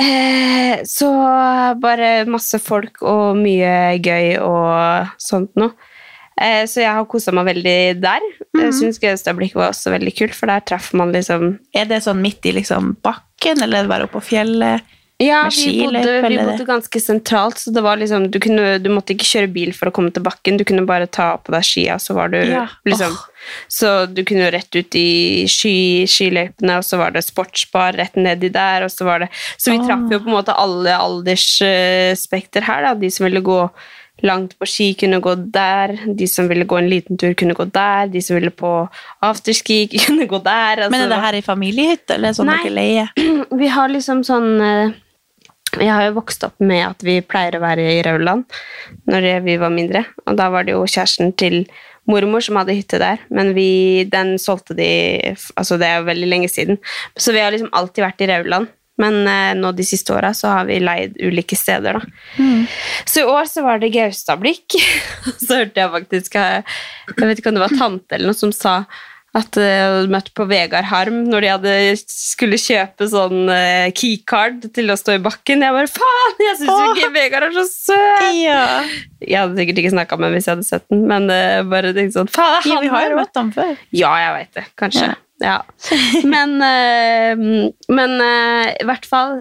[0.00, 1.08] Eh, så
[1.82, 5.74] bare masse folk og mye gøy og sånt noe.
[6.40, 8.24] Eh, så jeg har kosa meg veldig der.
[8.56, 12.22] Jeg syns Gaustablikk var også veldig kult, for der traff man liksom Er det sånn
[12.24, 14.88] midt i liksom bakken, eller er det bare oppe på fjellet?
[15.22, 19.14] Ja, vi bodde, vi bodde ganske sentralt, så det var liksom du, kunne, du måtte
[19.14, 20.56] ikke kjøre bil for å komme til bakken.
[20.58, 22.64] Du kunne bare ta på deg skia, så var du Ja.
[22.88, 23.28] liksom Åh.
[23.68, 28.18] Så du kunne jo rett ut i ski, skiløypene, og så var det sportsbar rett
[28.20, 29.86] nedi der, og så var det Så vi Åh.
[29.88, 32.94] traff jo på en måte alle aldersspekter her, da.
[32.98, 33.60] De som ville gå
[34.22, 35.94] langt på ski, kunne gå der.
[36.18, 38.10] De som ville gå en liten tur, kunne gå der.
[38.12, 38.72] De som ville på
[39.24, 40.84] afterski, kunne gå der.
[40.86, 43.14] Altså, Men er det her i familiehytte, eller er sånn dere leier?
[43.62, 44.98] vi har liksom sånn eh,
[45.80, 48.44] Jeg har jo vokst opp med at vi pleier å være i Rauland
[49.08, 50.04] når vi var mindre.
[50.26, 51.64] Og da var det jo kjæresten til
[52.10, 54.90] mormor som hadde hytte der, men vi, den solgte de
[55.56, 56.80] Altså, det er veldig lenge siden.
[57.16, 58.70] Så vi har liksom alltid vært i Rauland.
[59.00, 62.02] Men eh, nå de siste åra så har vi leid ulike steder, da.
[63.08, 64.76] Så i år så var det Gaustablikk.
[65.46, 66.76] så hørte jeg faktisk eh,
[67.16, 68.82] Jeg vet ikke om det var tante eller noe som sa
[69.32, 73.88] at eh, jeg hadde møtt på Vegard Harm når de hadde skulle kjøpe sånn eh,
[73.96, 75.64] keycard til å stå i bakken.
[75.64, 76.34] Jeg bare faen!
[76.44, 78.26] Jeg syns jo ikke Vegard er så søt!
[78.36, 78.64] Ja.
[79.24, 81.94] Jeg hadde sikkert ikke snakka med ham hvis jeg hadde sett den, men eh, bare
[81.96, 83.72] tenkte sånn Faen, ja, han vi har jo møtt ham før.
[83.96, 84.66] Ja, jeg veit det.
[84.80, 85.12] Kanskje.
[85.12, 85.20] Ja.
[85.42, 85.56] Ja.
[86.34, 87.40] Men, eh,
[87.90, 89.40] men i hvert fall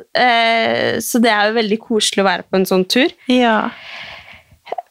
[0.98, 3.14] Så det er jo veldig koselig å være på en sånn tur.
[3.30, 3.70] Ja.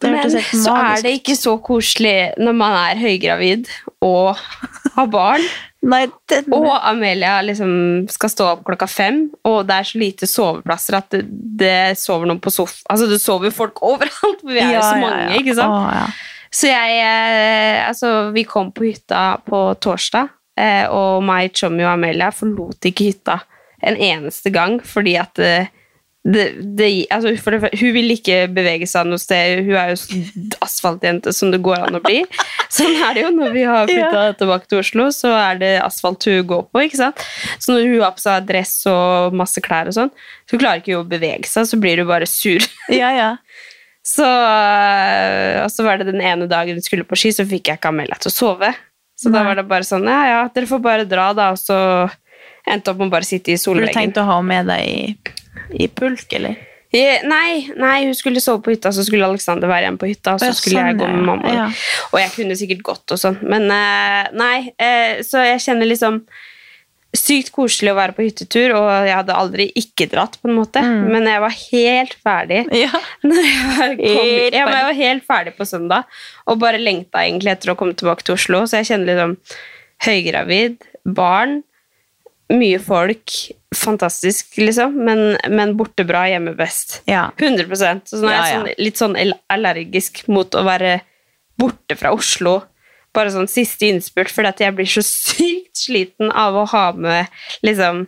[0.04, 3.66] Men så er det ikke så koselig når man er høygravid
[4.04, 4.38] og
[4.96, 5.44] har barn.
[5.80, 6.48] Nei, den...
[6.52, 7.70] Og Amelia liksom
[8.12, 11.22] skal stå opp klokka fem, og det er så lite soveplasser at det,
[11.60, 14.98] det sover noen på sofa Altså, det sover folk overalt, for vi er jo så
[15.00, 15.72] mange, ikke sant?
[15.72, 16.04] Å, ja.
[16.50, 21.94] Så jeg eh, Altså, vi kom på hytta på torsdag, eh, og meg, Chommy og
[21.94, 23.40] Amelia forlot ikke hytta
[23.80, 25.70] en eneste gang fordi at eh,
[26.24, 29.62] det, det, altså, det, Hun vil ikke bevege seg noe sted.
[29.64, 32.20] Hun er jo asfaltjente som det går an å bli.
[32.76, 36.28] Sånn er det jo når vi har flytta tilbake til Oslo, så er det asfalt
[36.28, 36.84] hun går på.
[36.84, 37.24] ikke sant?
[37.56, 40.12] Så når hun har på seg dress og masse klær og sånn,
[40.50, 42.68] så klarer ikke hun å bevege seg, så blir hun bare sur.
[43.00, 43.32] ja, ja.
[44.04, 47.72] Så, øh, og så var det den ene dagen hun skulle på ski, så fikk
[47.72, 48.72] jeg ikke Amelia til å sove.
[49.20, 51.76] Så da var det bare sånn, ja, ja, dere får bare dra da, og så
[52.68, 53.92] endte opp med å bare sitte i solveggen.
[53.92, 55.32] du tenkte å ha med deg
[55.74, 56.58] i, pulk, eller?
[56.92, 60.32] Eh, Nei, nei, hun skulle sove på hytta, så skulle Alexander være igjen på hytta,
[60.34, 61.52] og så skulle jeg sånn, gå med mamma.
[61.54, 61.66] Ja.
[62.10, 66.24] Og jeg kunne sikkert gått og sånn, men eh, nei, eh, så jeg kjenner liksom
[67.14, 70.78] sykt koselig å være på hyttetur, og jeg hadde aldri ikke dratt på en måte,
[70.82, 71.08] Mm.
[71.10, 72.60] men jeg var helt ferdig.
[72.78, 73.00] Ja.
[73.26, 76.04] Når jeg var, kom, ja, jeg var helt ferdig på søndag,
[76.46, 79.34] og bare lengta egentlig etter å komme tilbake til Oslo, så jeg kjenner liksom
[80.06, 81.60] høygravid, barn,
[82.50, 83.34] mye folk,
[83.76, 87.00] fantastisk liksom, men, men borte bra, hjemme best.
[87.06, 87.28] Ja.
[87.38, 89.16] 100% Så nå er jeg sånn, litt sånn
[89.52, 90.96] allergisk mot å være
[91.60, 92.60] borte fra Oslo.
[93.14, 97.30] Bare sånn siste innspurt, fordi at jeg blir så sykt sliten av å ha med
[97.66, 98.06] liksom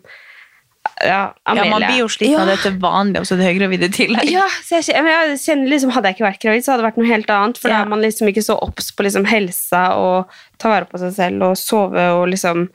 [1.02, 2.54] Ja, ja, man blir jo sliten av Ja.
[2.56, 4.30] det til vanlig, og så det høygravid i tillegg.
[4.34, 7.10] Ja, jeg, jeg kjenner liksom, Hadde jeg ikke vært gravid, så hadde det vært noe
[7.12, 7.60] helt annet.
[7.62, 7.84] For da Ja.
[7.86, 10.26] er man liksom ikke så obs på liksom helsa og
[10.58, 12.66] ta vare på seg selv og sove og liksom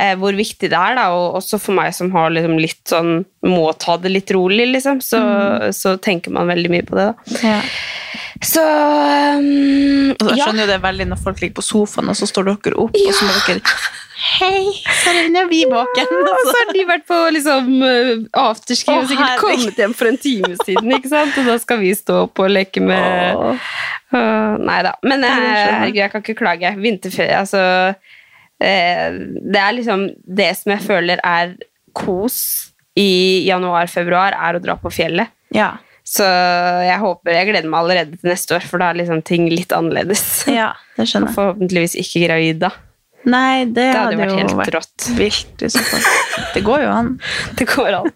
[0.00, 1.08] eh, Hvor viktig det er, da.
[1.16, 5.02] Og også for meg som har liksom litt sånn Må ta det litt rolig, liksom.
[5.04, 5.20] Så,
[5.76, 7.42] så tenker man veldig mye på det, da.
[7.44, 7.58] Ja.
[8.44, 10.46] Så um, Og jeg ja.
[10.46, 13.14] skjønner jo det veldig når folk ligger på sofaen, og så står dere opp, og
[13.14, 13.62] så må dere
[14.24, 14.70] Hei,
[15.02, 16.08] Sarine, er vi våken?
[16.16, 19.58] Og så har de vært på liksom uh, afterski og sikkert herregud.
[19.60, 20.94] kommet hjem for en time siden.
[20.96, 21.36] ikke sant?
[21.42, 23.68] Og da skal vi stå opp og leke med Åh.
[24.14, 24.94] Uh, nei da.
[25.02, 26.72] Men Ja, eh, herregud, jeg kan ikke klage.
[26.80, 28.14] Vinterferie, altså eh,
[28.64, 31.56] Det er liksom det som jeg føler er
[31.94, 32.38] kos
[32.98, 35.32] i januar-februar, er å dra på fjellet.
[35.54, 35.72] Ja.
[36.04, 36.24] Så
[36.84, 39.72] jeg håper, jeg gleder meg allerede til neste år, for da er liksom ting litt
[39.74, 40.24] annerledes.
[40.60, 41.36] ja, det skjønner jeg.
[41.38, 42.72] Forhåpentligvis ikke gravid da.
[43.24, 45.04] Nei, det, Det hadde hadde vært jo helt vært rått.
[45.16, 45.62] vilt.
[45.64, 46.02] i så fall.
[46.52, 47.06] Det går jo an.
[47.58, 48.10] Det går an.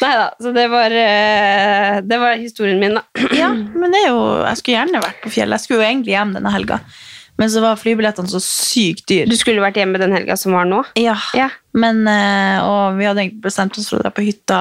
[0.00, 3.02] Nei da, så det var, eh, det var historien min, da.
[3.36, 5.58] Ja, men det er jo, jeg skulle gjerne vært på fjellet.
[5.60, 6.80] Jeg skulle jo egentlig hjem denne helga.
[7.40, 9.28] Men så var flybillettene så sykt dyre.
[9.30, 10.82] Du skulle vært hjemme den helga som var nå.
[11.00, 11.48] Ja, Ja.
[11.72, 14.58] men, eh, og vi hadde bestemt oss for å dra på hytta,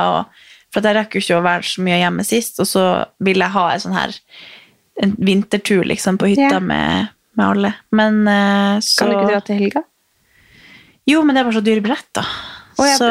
[0.71, 2.83] for jeg rekker jo ikke å være så mye hjemme sist, og så
[3.19, 4.15] ville jeg ha en sånn her
[5.03, 6.59] en vintertur liksom på hytta Ja.
[6.59, 7.73] med, med alle.
[7.91, 9.83] Men eh, så Kan du ikke dra til helga?
[11.09, 12.25] Jo, men det er bare så dyre billetter.
[12.79, 13.07] Ja, så,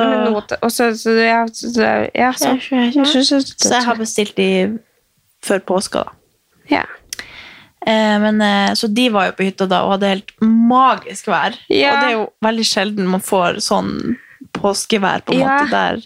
[0.62, 3.04] og så, så, ja, så, så, ja, så, Ja, ja, ja.
[3.04, 4.78] så jeg har bestilt de
[5.44, 6.12] før påska, da.
[6.70, 6.84] ja.
[7.88, 11.56] Eh, men, eh, så de var jo på hytta da og hadde helt magisk vær.
[11.72, 11.94] Ja.
[11.94, 13.92] Og det er jo veldig sjelden man får sånn
[14.58, 15.48] påskevær på en Ja.
[15.62, 16.02] måte der.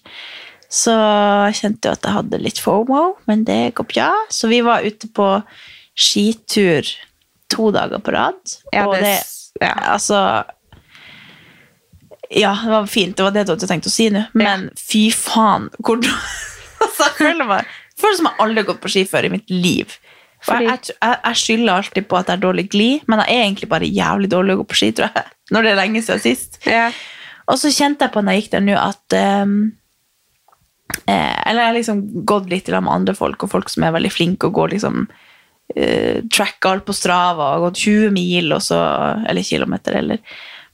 [0.73, 4.11] Så jeg kjente jo at jeg hadde litt FOMO, men det går bra.
[4.33, 5.27] Så vi var ute på
[5.99, 6.87] skitur
[7.53, 8.41] to dager på rad.
[8.73, 9.75] Ja, og det- det, ja.
[9.93, 10.45] altså
[12.35, 13.17] Ja, det var fint.
[13.17, 14.23] Det var det du hadde tenkt å si nå.
[14.33, 15.99] Men fy faen hvor
[16.81, 19.33] altså, jeg, føler meg, jeg føler som jeg aldri har gått på ski før i
[19.35, 19.99] mitt liv.
[20.43, 23.45] For jeg, jeg, jeg, skylder alltid på at jeg er dårlig glid, men jeg er
[23.45, 25.35] egentlig bare jævlig dårlig å gå på ski, tror jeg.
[25.55, 26.59] Når det er lenge siden sist.
[26.67, 26.89] Ja.
[27.51, 29.57] Og så kjente jeg på når jeg gikk der nå at um,
[31.11, 33.85] eh, Eller jeg har liksom gått litt i lag med andre folk, og folk som
[33.87, 35.03] er veldig flinke og går liksom
[35.75, 38.81] eh, Tracka alt på Strava og gått 20 mil, så,
[39.29, 40.23] eller kilometer, eller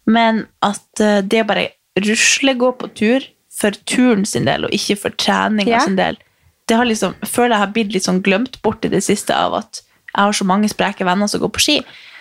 [0.09, 1.67] Men at eh, det å bare
[2.05, 3.27] rusle gå på tur
[3.59, 5.85] for turen sin del, og ikke for treninga Ja.
[5.85, 6.21] sin del,
[6.69, 9.57] det har liksom, føler jeg har blitt litt sånn glemt bort i det siste av
[9.63, 11.79] at jeg har så mange spreke venner som går på ski.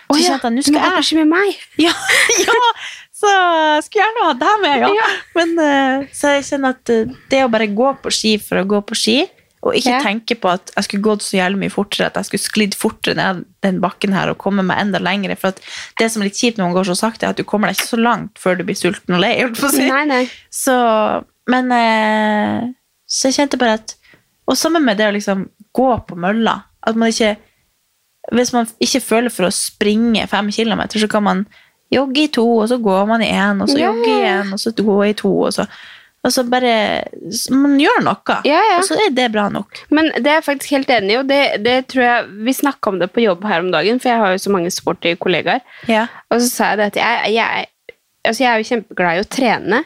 [0.08, 1.56] Så oh, ja, kjente jeg, nå skal jeg ski med meg.
[1.86, 1.92] ja,
[2.44, 2.58] ja,
[3.18, 3.32] så
[3.84, 4.92] skulle gjerne ha deg med, ja.
[4.96, 5.08] Ja.
[5.36, 8.68] Men, eh, så jeg kjenner at eh, det å bare gå på ski for å
[8.70, 9.18] gå på ski,
[9.66, 9.98] og ikke Ja.
[10.04, 13.16] tenke på at jeg skulle gått så jævlig mye fortere, at jeg skulle sklidd fortere
[13.18, 15.34] ned den bakken her og komme meg enda lengre.
[15.36, 15.58] For at
[15.98, 17.76] det som er litt kjipt når man går så sakte, er at du kommer deg
[17.80, 19.34] ikke så langt før du blir sulten og lei.
[19.58, 19.88] si.
[19.90, 20.22] Nei, nei.
[20.54, 20.78] Så,
[21.50, 22.70] men eh,
[23.10, 23.97] Så jeg kjente bare at
[24.48, 26.54] Og sammen med det å liksom gå på mølla
[26.86, 27.36] At man ikke
[28.32, 31.46] Hvis man ikke føler for å springe fem kilometer, så kan man
[31.92, 33.86] jogge i to, og så går man i én, og så yeah.
[33.88, 35.64] jogge i én, og så gå i to, og så
[36.26, 36.72] og så bare
[37.54, 38.78] Man gjør noe, Ja, ja.
[38.80, 39.84] og så er det bra nok.
[39.94, 42.92] Men det er jeg faktisk helt enig i, og det, det tror jeg Vi snakka
[42.92, 45.62] om det på jobb her om dagen, for jeg har jo så mange sporty kollegaer.
[45.90, 46.08] Ja.
[46.28, 47.68] Og så sa jeg det at jeg, jeg,
[48.24, 49.82] altså jeg er jo kjempeglad i å trene,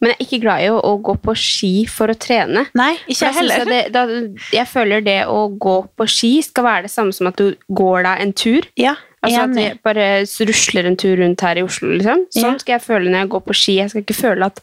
[0.00, 2.66] men jeg er ikke glad i å, å gå på ski for å trene.
[2.76, 3.62] Nei, ikke jeg heller.
[3.64, 4.04] Jeg, det, da,
[4.52, 8.04] jeg føler det å gå på ski skal være det samme som at du går
[8.04, 8.68] deg en tur.
[8.76, 12.26] Ja, Altså at du bare rusler en tur rundt her i Oslo, liksom.
[12.30, 12.58] Sånn Ja.
[12.62, 13.74] skal jeg føle når jeg går på ski.
[13.80, 14.60] Jeg skal ikke føle at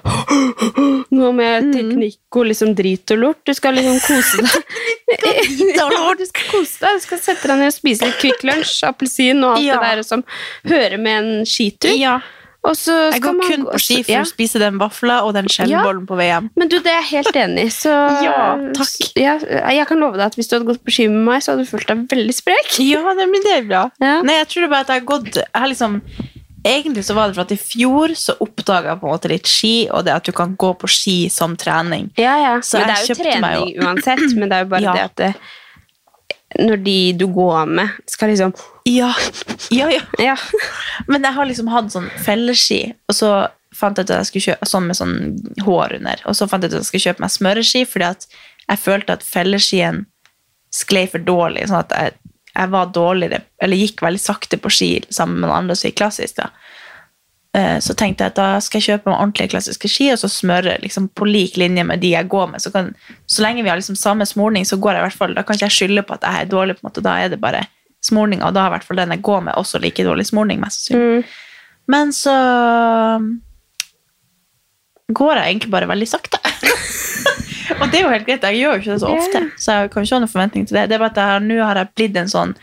[1.14, 3.40] Nå med jeg teknikk og liksom drit og lort.
[3.46, 4.74] Du skal liksom kose deg.
[6.18, 6.98] du skal kose deg.
[6.98, 9.78] Du skal sette deg ned og spise litt Kvikk Lunsj, appelsin og alt Ja.
[9.78, 10.24] det der som
[10.64, 11.94] hører med en skitur.
[11.94, 12.18] Ja.
[12.60, 14.22] Og så Jeg går man kun på ski for ja.
[14.24, 16.50] å spise den vafla og den skjellbollen på vei hjem.
[16.60, 17.70] Men du, det er jeg helt enig i.
[17.72, 17.92] Så
[18.26, 19.06] Ja, takk.
[19.16, 19.38] Ja,
[19.72, 21.64] jeg kan love deg at hvis du hadde gått på ski med meg, så hadde
[21.64, 22.74] du følt deg veldig sprek.
[22.84, 23.86] Ja, det, men det er bra.
[24.10, 24.18] Ja.
[24.26, 26.00] Nei, jeg tror det bare at jeg har gått jeg har liksom,
[26.66, 29.48] Egentlig så var det for at i fjor så oppdaga jeg på en måte litt
[29.48, 32.10] ski, og det at du kan gå på ski som trening.
[32.20, 32.50] Ja, ja.
[32.60, 34.96] Så men det er jo trening uansett, men det er jo bare Ja.
[34.98, 35.30] det at det,
[36.60, 38.52] når de du går med, skal liksom
[38.88, 39.12] Ja,
[39.70, 40.02] ja, ja.
[40.18, 40.36] Ja.
[41.06, 43.32] Men jeg har liksom hatt sånn felleski, og så
[43.76, 45.16] fant jeg ut at jeg skulle kjøpe sånn med sånn
[45.64, 46.22] hår under.
[46.28, 48.26] Og så fant jeg ut at jeg skulle kjøpe meg smøreski, fordi at
[48.66, 50.04] jeg følte at felleskien
[50.74, 51.68] sklei for dårlig.
[51.70, 52.16] Sånn at jeg,
[52.54, 56.00] jeg var dårligere, eller gikk veldig sakte på ski sammen med noen andre som gikk
[56.02, 56.40] klassisk.
[56.42, 56.50] da.
[57.56, 60.30] Eh, Så tenkte jeg at da skal jeg kjøpe meg ordentlige klassiske ski, og så
[60.30, 62.62] smøre liksom på lik linje med de jeg går med.
[62.62, 62.92] Så, kan,
[63.26, 65.58] så lenge vi har liksom samme smorning, så går jeg i hvert fall, da kan
[65.58, 67.64] ikke jeg skylde på at jeg er dårlig, på en måte, da er det bare
[68.06, 70.60] smorning, og da har i hvert fall den jeg går med, også like dårlig smorning,
[70.62, 71.24] mest mm.
[71.90, 72.36] Men så
[75.10, 76.38] går jeg egentlig bare veldig sakte.
[77.80, 79.90] og det er jo helt greit, jeg gjør jo ikke det så ofte, så jeg
[79.90, 80.86] kan ikke ha noen forventning til det.
[80.86, 82.54] Det er bare at nå har jeg blitt en sånn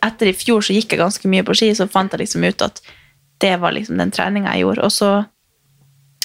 [0.00, 2.62] Etter i fjor så gikk jeg ganske mye på ski, så fant jeg liksom ut
[2.64, 2.78] at
[3.42, 4.86] det var liksom den treninga jeg gjorde.
[4.86, 5.10] Og så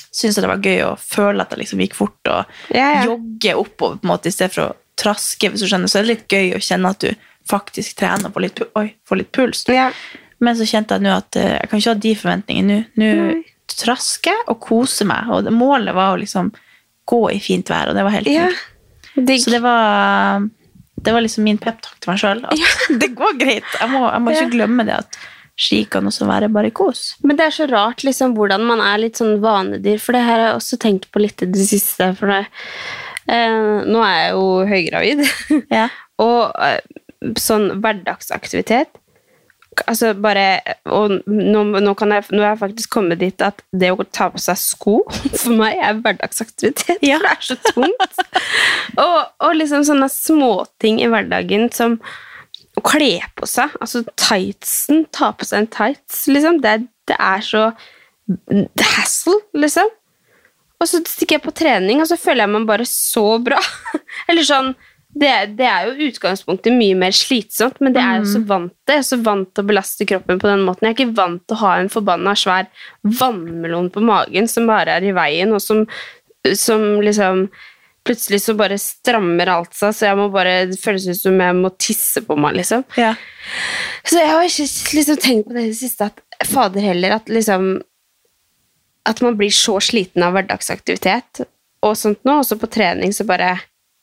[0.08, 3.01] syntes jeg det var gøy å føle at jeg liksom gikk fort og yeah.
[3.01, 3.08] ja.
[3.12, 5.51] jogge oppover på en måte i stedet for å traske.
[5.51, 7.12] hvis du skjønner, Så er det litt gøy å kjenne at du
[7.47, 9.65] faktisk trener og får litt, oi, får litt puls.
[9.71, 9.93] Yeah.
[10.43, 13.12] Men så kjente jeg nå at eh, jeg kan ikke ha de forventningene nå.
[13.13, 13.38] Nå
[13.77, 16.53] trasker jeg og koser meg, og målet var å liksom
[17.08, 18.62] gå i fint vær, og det var helt yeah.
[19.17, 19.41] Digg.
[19.43, 20.45] Så det var,
[21.03, 22.43] det var liksom min peptalk til meg sjøl.
[23.01, 23.67] Det går greit.
[23.80, 24.43] Jeg må, jeg må Ja.
[24.43, 25.17] ikke glemme det at
[25.58, 27.15] ski kan også være bare kos.
[27.26, 30.38] Men det er så rart liksom, hvordan man er litt sånn vanedyr, for det her
[30.38, 32.12] har jeg også tenkt på litt i det siste.
[32.20, 32.43] For det,
[33.34, 35.26] eh, nå er jeg jo høygravid,
[35.80, 35.88] Ja.
[36.22, 36.80] og eh,
[37.41, 38.93] sånn hverdagsaktivitet
[39.89, 43.91] Altså bare Og nå, nå, kan jeg, nå har jeg faktisk kommet dit at det
[43.93, 44.96] å ta på seg sko
[45.41, 47.04] for meg er hverdagsaktivitet.
[47.06, 47.20] Ja.
[47.20, 48.24] For det er så tungt.
[49.04, 52.00] og, og liksom sånne småting i hverdagen som
[52.77, 53.73] å kle på seg.
[53.81, 55.05] Altså tightsen.
[55.15, 56.61] Ta på seg en tights, liksom.
[56.63, 57.69] Det, det er så
[58.97, 59.89] hassle, liksom.
[60.77, 63.61] Og så stikker jeg på trening, og så føler jeg meg bare så bra.
[64.29, 64.75] Eller sånn
[65.17, 68.93] det, det er jo utgangspunktet mye mer slitsomt, men det er jo så vant til.
[68.93, 70.85] Jeg er så vant til å belaste kroppen på den måten.
[70.85, 72.67] Jeg er ikke vant til å ha en forbanna svær
[73.01, 75.85] vannmelon på magen som bare er i veien, og som,
[76.59, 77.47] som liksom
[78.08, 81.58] Plutselig så bare strammer alt seg, så jeg må bare, det føles ut som jeg
[81.58, 82.86] må tisse på meg, liksom.
[83.00, 83.13] Ja.
[84.08, 87.30] Så jeg har ikke liksom tenkt på det i det siste, at fader heller, at
[87.32, 87.78] liksom
[89.08, 91.46] At man blir så sliten av hverdagsaktivitet
[91.86, 93.58] og sånt nå, også på trening, så bare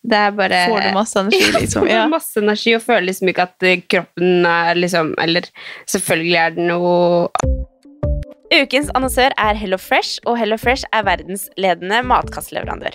[0.04, 1.88] Det er bare Får du masse energi, liksom?
[1.90, 2.06] Ja.
[2.08, 5.48] Masse energi, og føler liksom ikke at eh, kroppen er liksom Eller
[5.90, 7.26] selvfølgelig er det noe
[8.54, 12.94] Ukens annonsør er Hello Fresh, og Hello Fresh er verdensledende matkastleverandør.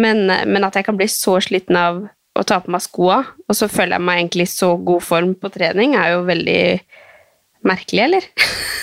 [0.00, 2.00] Men, men at jeg kan bli så sliten av
[2.38, 5.34] å ta på meg skoa, og så føler jeg meg egentlig i så god form
[5.36, 6.62] på trening, er jo veldig
[7.68, 8.24] merkelig, eller?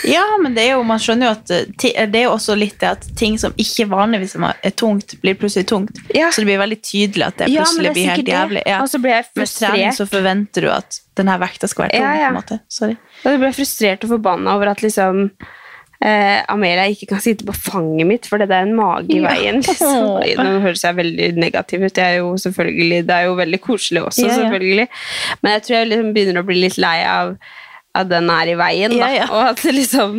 [0.08, 2.78] Ja, men det er jo, man skjønner jo at eh, det er jo også litt
[2.80, 5.98] det at ting som ikke vanligvis er tungt, blir plutselig tungt.
[6.14, 6.30] Ja.
[6.32, 8.64] Så det blir veldig tydelig at det Ja, plutselig det blir helt jævlig.
[8.70, 8.78] Ja.
[8.86, 9.98] Og så blir jeg Med trening frustrert.
[9.98, 12.06] så forventer du at denne vekta skal være tung.
[12.06, 12.30] Ja, ja.
[12.30, 12.60] på en måte.
[12.72, 12.98] Sorry.
[13.24, 15.24] Og jeg ble frustrert og forbanna over at liksom
[16.04, 19.62] eh, Amelia ikke kan sitte på fanget mitt for det er en mage i veien.
[19.62, 20.20] Liksom.
[20.42, 21.94] Nå høres jeg veldig negativ ut.
[21.96, 24.42] det er jo selvfølgelig, det er jo veldig koselig også, Ja, ja.
[24.44, 24.88] selvfølgelig.
[25.42, 27.38] Men jeg tror jeg liksom begynner å bli litt lei av
[27.98, 29.08] at den er i veien, da.
[29.10, 29.26] Ja.
[29.34, 30.12] Og at liksom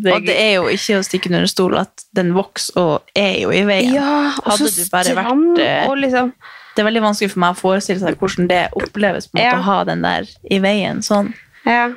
[0.00, 3.34] det, Og det er jo ikke å stikke under stol at den vokser og er
[3.42, 3.92] jo i veien.
[3.98, 6.30] Ja, og Hadde så stram, vært, eh, og liksom
[6.76, 9.52] Det er veldig vanskelig for meg å forestille seg hvordan det oppleves på en måte,
[9.52, 9.58] Ja.
[9.60, 11.34] å ha den der i veien sånn.
[11.66, 11.90] Ja.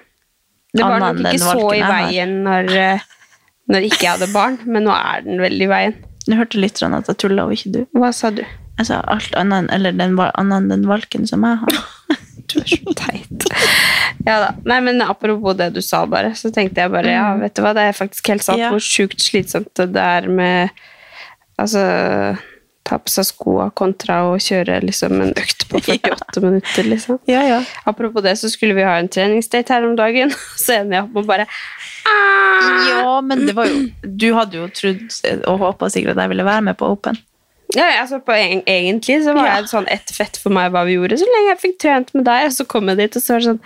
[0.76, 3.00] Det var nok ikke så i veien når, eh,
[3.70, 5.98] når ikke jeg hadde barn, men nå er den veldig i veien.
[6.26, 7.80] Du hørte litt sånn at jeg tulla og ikke du.
[7.98, 8.42] Hva sa du?
[8.80, 11.80] Jeg sa alt annet eller den, annet enn den valken som jeg har.
[12.50, 13.44] Du er så teit.
[14.26, 14.48] Ja da.
[14.66, 17.76] Nei, men apropos det du sa, bare, så tenkte jeg bare ja, vet du hva,
[17.78, 18.72] det er faktisk helt sant Ja.
[18.74, 20.74] hvor sjukt slitsomt det er med
[21.62, 21.84] Altså
[22.90, 27.20] ta på seg skoa kontra å kjøre liksom en økt på 48 minutter, liksom.
[27.30, 27.60] Ja, ja.
[27.86, 31.20] Apropos det, så skulle vi ha en treningsdate her om dagen, så ender jeg opp
[31.20, 31.46] med bare
[32.06, 36.46] Ja, men det var jo Du hadde jo trodd og håpa sikkert at jeg ville
[36.48, 37.18] være med på Open.
[37.76, 39.62] Ja, altså på en, Egentlig så var Ja.
[39.62, 42.26] det sånn ett fett for meg hva vi gjorde, så lenge jeg fikk trent med
[42.26, 42.48] deg.
[42.50, 43.62] Og så kom jeg dit, og så var det sånn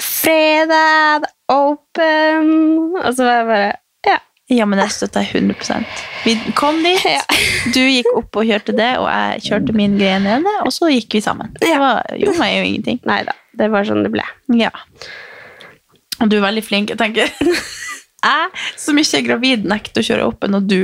[0.00, 3.72] Fredag, open Og så var jeg bare
[4.06, 4.18] Ja.
[4.50, 5.84] Ja, men jeg støtter deg 100
[6.24, 7.22] Vi kom dit, Ja.
[7.74, 11.14] du gikk opp og kjørte det, og jeg kjørte min greie nede, og så gikk
[11.18, 11.50] vi sammen.
[11.60, 13.00] Det var, gjorde meg jo ingenting.
[13.08, 13.32] Nei da.
[13.58, 14.22] Det var sånn det ble.
[14.58, 14.70] Ja.
[16.20, 17.30] Og du er veldig flink, jeg tenker.
[18.30, 20.80] jeg som ikke er gravid, nekter å kjøre open, og du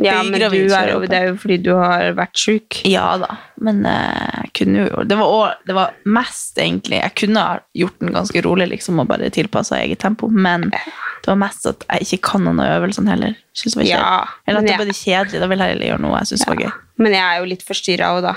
[0.00, 2.78] Ja, men gravid, du er det er jo fordi du har vært sjuk.
[2.88, 5.18] Ja da, men eh, jeg kunne jo det.
[5.20, 9.10] Var, også- det var mest egentlig Jeg kunne ha gjort den ganske rolig liksom, og
[9.10, 13.12] bare tilpassa eget tempo, men det var mest at jeg ikke kan noen av øvelsene
[13.12, 13.36] heller.
[13.52, 14.14] Synes det var Ja.
[14.46, 15.42] Eller at det ble kjedelig.
[15.42, 16.72] Da vil jeg heller gjøre noe jeg syns var gøy.
[17.02, 18.34] Men jeg er jo litt forstyrra òg, da.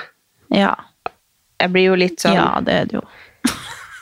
[0.54, 0.76] Ja.
[1.62, 3.06] Jeg blir jo litt sånn ja, det er det jo.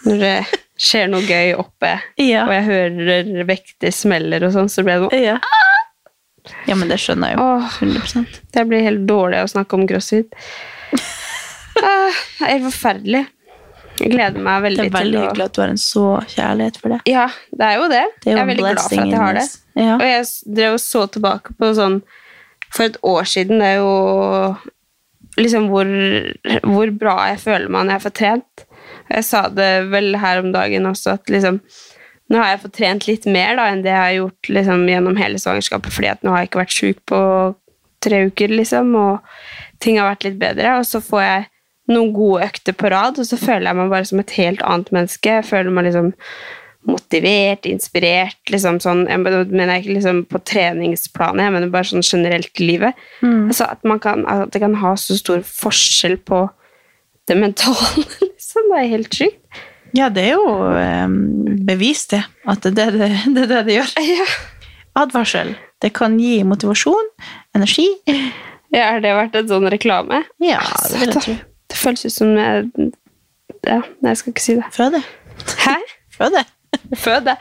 [0.08, 0.34] Når det
[0.80, 2.46] skjer noe gøy oppe, Ja.
[2.48, 5.38] og jeg hører vekter smeller og sånn, så blir det noe Ja.
[6.68, 7.44] ja, men det skjønner jeg jo.
[7.44, 10.34] Åh, 100% Jeg blir helt dårlig av å snakke om crossfit.
[11.84, 13.24] Ah, det er helt forferdelig.
[14.00, 16.04] Jeg gleder meg veldig Det er veldig til å hyggelig at du har en så
[16.34, 17.00] kjærlighet for det.
[17.10, 18.04] Ja, det er jo det.
[18.24, 19.46] Det er jo jeg er veldig glad for at jeg har det.
[19.82, 19.96] Ja.
[19.98, 20.28] Og jeg
[20.60, 21.98] drev og så tilbake på sånn
[22.74, 24.56] For et år siden, det er jo
[25.42, 25.90] liksom hvor,
[26.70, 28.66] hvor bra jeg føler meg når jeg får trent.
[29.10, 31.62] Jeg sa det vel her om dagen også, at liksom
[32.32, 35.18] Nå har jeg fått trent litt mer da, enn det jeg har gjort liksom, gjennom
[35.20, 37.20] hele svangerskapet, fordi at nå har jeg ikke vært sjuk på
[38.02, 40.78] tre uker, liksom, og ting har vært litt bedre.
[40.80, 41.44] Og så får jeg
[41.92, 44.92] noen gode økter på rad, og så føler jeg meg bare som et helt annet
[44.96, 45.36] menneske.
[45.36, 46.14] Jeg føler meg liksom
[46.90, 52.60] motivert, inspirert, liksom sånn Jeg mener ikke liksom på treningsplanet, jeg mener bare sånn generelt
[52.60, 53.06] i livet.
[53.52, 56.48] Altså at, man kan, at det kan ha så stor forskjell på
[57.30, 58.70] det mentale, liksom.
[58.72, 59.62] Det er helt sykt.
[59.94, 61.08] Ja, det er jo eh,
[61.68, 62.24] bevist, det.
[62.50, 63.94] At det er det det, det, det gjør.
[64.14, 64.28] Ja.
[65.04, 65.56] Advarsel.
[65.82, 67.08] Det kan gi motivasjon,
[67.58, 67.88] energi.
[68.74, 70.20] Ja, har det vært en sånn reklame?
[70.42, 70.60] Ja,
[70.92, 71.34] det vil jeg tro.
[71.74, 72.92] Det føles ut som jeg
[73.66, 74.68] Ja, jeg skal ikke si det.
[74.76, 75.02] Føde.
[75.64, 75.74] Hæ?
[76.14, 76.44] Føde.
[77.00, 77.36] Føde.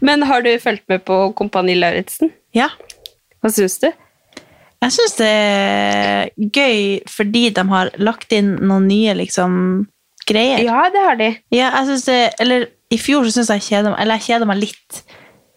[0.00, 2.30] Men har du fulgt med på Kompani Lauritzen?
[2.54, 2.68] Ja.
[3.42, 3.88] Hva syns du?
[4.82, 6.78] Jeg syns det er gøy
[7.10, 9.52] fordi de har lagt inn noen nye liksom,
[10.26, 10.62] greier.
[10.66, 11.28] Ja, det har de.
[11.54, 14.58] Ja, jeg synes det, eller I fjor så syns jeg meg Eller jeg kjeder meg
[14.62, 15.02] litt.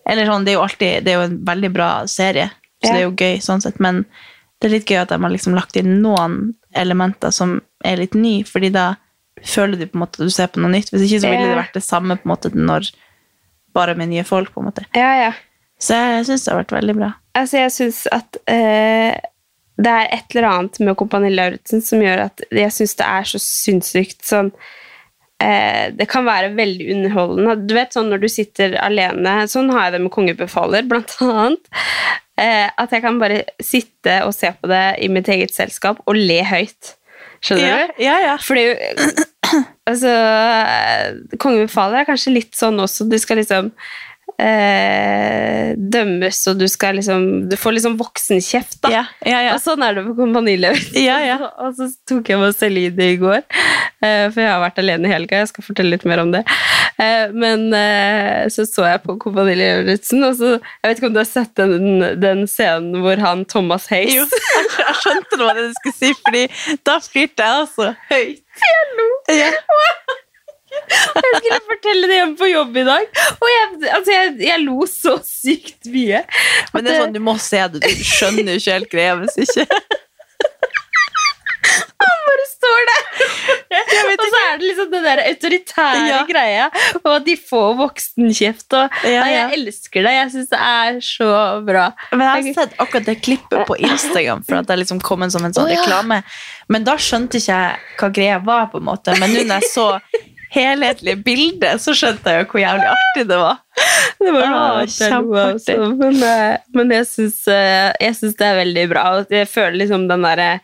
[0.05, 2.51] Eller sånn, Det er jo alltid Det er jo en veldig bra serie,
[2.83, 2.93] så Ja.
[2.93, 3.79] det er jo gøy sånn sett.
[3.79, 4.05] Men
[4.61, 8.13] det er litt gøy at de har liksom lagt inn noen elementer som er litt
[8.13, 8.95] nye, fordi da
[9.43, 10.91] føler du på en måte at du ser på noe nytt.
[10.93, 12.91] Hvis ikke så ville det vært det samme på en måte når
[13.75, 14.53] bare med nye folk.
[14.53, 14.85] på en måte.
[14.95, 15.31] Ja, ja.
[15.79, 17.13] Så jeg syns det har vært veldig bra.
[17.35, 19.15] Altså, jeg syns at eh,
[19.75, 23.27] det er et eller annet med Kompani Lauritzen som gjør at jeg syns det er
[23.27, 24.51] så sinnssykt sånn
[25.43, 27.57] eh, Det kan være veldig underholdende.
[27.67, 31.71] Du vet sånn når du sitter alene Sånn har jeg det med Kongebefaler, blant annet.
[32.39, 36.19] Eh, at jeg kan bare sitte og se på det i mitt eget selskap og
[36.19, 36.95] le høyt.
[37.43, 38.01] Skjønner du?
[38.01, 38.39] Ja, ja.
[38.41, 38.63] Fordi
[39.85, 40.11] altså,
[41.35, 43.07] kongebefaler Kongen befaler er kanskje litt sånn også.
[43.11, 43.73] Du skal liksom
[44.41, 48.91] eh, dømmes, og du skal liksom Du får liksom voksenkjeft, da.
[48.93, 49.53] Ja, ja, ja.
[49.55, 50.15] Og sånn er det på
[51.23, 51.37] ja.
[51.63, 53.41] og så tok jeg meg selv i det i går,
[54.03, 55.43] eh, for jeg har vært alene i helga.
[55.43, 56.43] Jeg skal fortelle litt mer om det.
[57.01, 61.15] Eh, men eh, så så jeg på Kompani Lauritzen, og så Jeg vet ikke om
[61.15, 64.27] du har sett den, den scenen hvor han Thomas Hayes Jo,
[64.79, 66.45] jeg skjønte hva du skulle si, fordi
[66.87, 68.43] da flirte jeg altså høyt.
[68.65, 69.09] Jeg lo.
[69.35, 69.51] Ja.
[71.15, 73.67] Jeg skulle fortelle det hjemme på jobb i dag, og jeg,
[73.97, 76.23] altså jeg, jeg lo så sykt mye.
[76.73, 79.39] Men det er sånn, du må se det, du skjønner jo ikke helt greia hvis
[79.45, 79.67] ikke.
[82.05, 83.05] Han bare står der!
[84.19, 86.19] og så er det liksom den der autoritære Ja.
[86.29, 86.65] greia,
[87.01, 88.67] og at de får voksenkjeft.
[88.77, 89.23] Og, Ja, ja.
[89.31, 90.13] Jeg elsker det.
[90.15, 91.29] Jeg syns det er så
[91.65, 91.87] bra.
[92.11, 95.33] Men jeg har sett akkurat det klippet på Instagram for at det liksom kom en
[95.33, 96.21] som en sånn oh, reklame.
[96.71, 99.15] Men da skjønte ikke jeg hva greia var, på en måte.
[99.21, 99.89] Men nå når jeg så
[100.55, 103.61] helhetlige bildet, så skjønte jeg jo hvor jævlig artig det var.
[104.21, 105.73] Det var Ah, kjempeartig.
[105.99, 109.01] Men, eh, men jeg syns eh, det er veldig bra.
[109.19, 110.61] Og jeg føler liksom den derre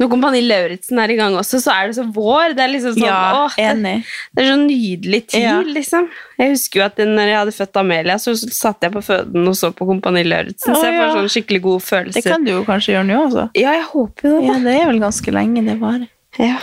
[0.00, 2.54] Når Kompani Lauritzen er i gang også, så er det så vår.
[2.56, 3.94] Det er liksom sånn Ja, åh, det, enig.
[4.34, 5.56] det er så nydelig tid, Ja.
[5.62, 6.08] liksom.
[6.38, 9.54] Jeg husker jo at når jeg hadde født Amelia, så satt jeg på føden og
[9.58, 12.22] så på Kompani Lauritzen, så jeg får sånn skikkelig god følelse.
[12.22, 13.48] Det kan du jo kanskje gjøre nå også.
[13.58, 14.46] Ja, jeg håper jo det.
[14.48, 16.08] Ja, det er vel ganske lenge det varer.
[16.38, 16.56] Ja.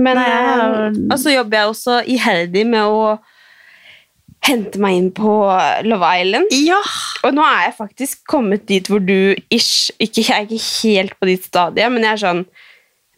[0.00, 3.14] Men eh, Og så jobber jeg også iherdig med å
[4.44, 5.34] hente meg inn på
[5.86, 6.52] Love Island.
[6.66, 6.80] Ja!
[7.24, 11.14] Og nå er jeg faktisk kommet dit hvor du ish ikke, Jeg er ikke helt
[11.20, 12.44] på ditt stadie, men jeg er sånn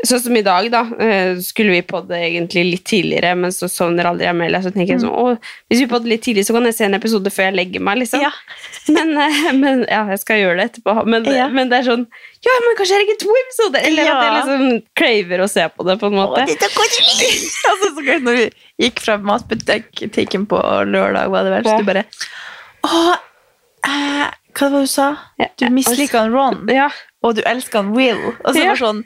[0.04, 0.82] Sånn som i dag, da.
[1.00, 4.60] eh, Skulle vi podde egentlig litt tidligere, men så sovner aldri Amelia.
[4.60, 5.38] Så tenker jeg sånn Å,
[5.70, 8.02] hvis vi podder litt tidlig, så kan jeg se en episode før jeg legger meg,
[8.02, 8.20] liksom.
[8.20, 8.30] Ja.
[8.96, 10.92] Men, eh, men ja, jeg skal gjøre det etterpå.
[11.08, 11.48] Men, Ja.
[11.48, 12.04] men det er sånn
[12.46, 13.80] Ja, men kanskje jeg legger to episoder?
[13.88, 16.44] Eller at jeg liksom craver å se på det, på en måte.
[16.44, 18.46] altså, så gøy når vi
[18.86, 20.60] gikk fra matbutikken på
[20.92, 21.78] lørdag, var det vel, så Ja.
[21.78, 22.04] du bare
[22.86, 23.16] Å,
[23.88, 25.08] eh, hva var det du sa?
[25.58, 26.90] Du misliker han Ron, Ja.
[27.22, 28.20] og du elsker han Will.
[28.44, 28.68] Og så Ja.
[28.70, 29.04] var det sånn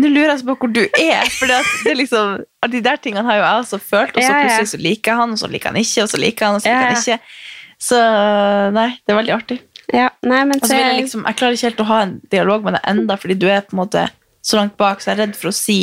[0.00, 1.26] Nå lurer jeg på hvor du er.
[1.36, 1.58] For det
[1.92, 5.18] er liksom, de der tingene har jo jeg også følt, og så plutselig så liker
[5.20, 7.18] han, og så liker han ikke, og så liker han, og så liker han ikke.
[7.82, 7.98] Så
[8.72, 9.58] nei, det er veldig artig.
[9.92, 12.14] Ja, nei, men Og så vil jeg, liksom, jeg klarer ikke helt å ha en
[12.32, 14.06] dialog med deg enda, fordi du er på en måte
[14.42, 15.78] så langt bak, så jeg er redd for å si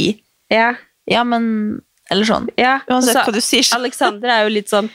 [0.50, 0.72] ja,
[1.06, 2.48] ja, men Eller sånn.
[2.58, 2.80] ja.
[2.90, 3.68] Uansett Og så- hva du sier.
[3.78, 4.90] Alexander er jo litt sånn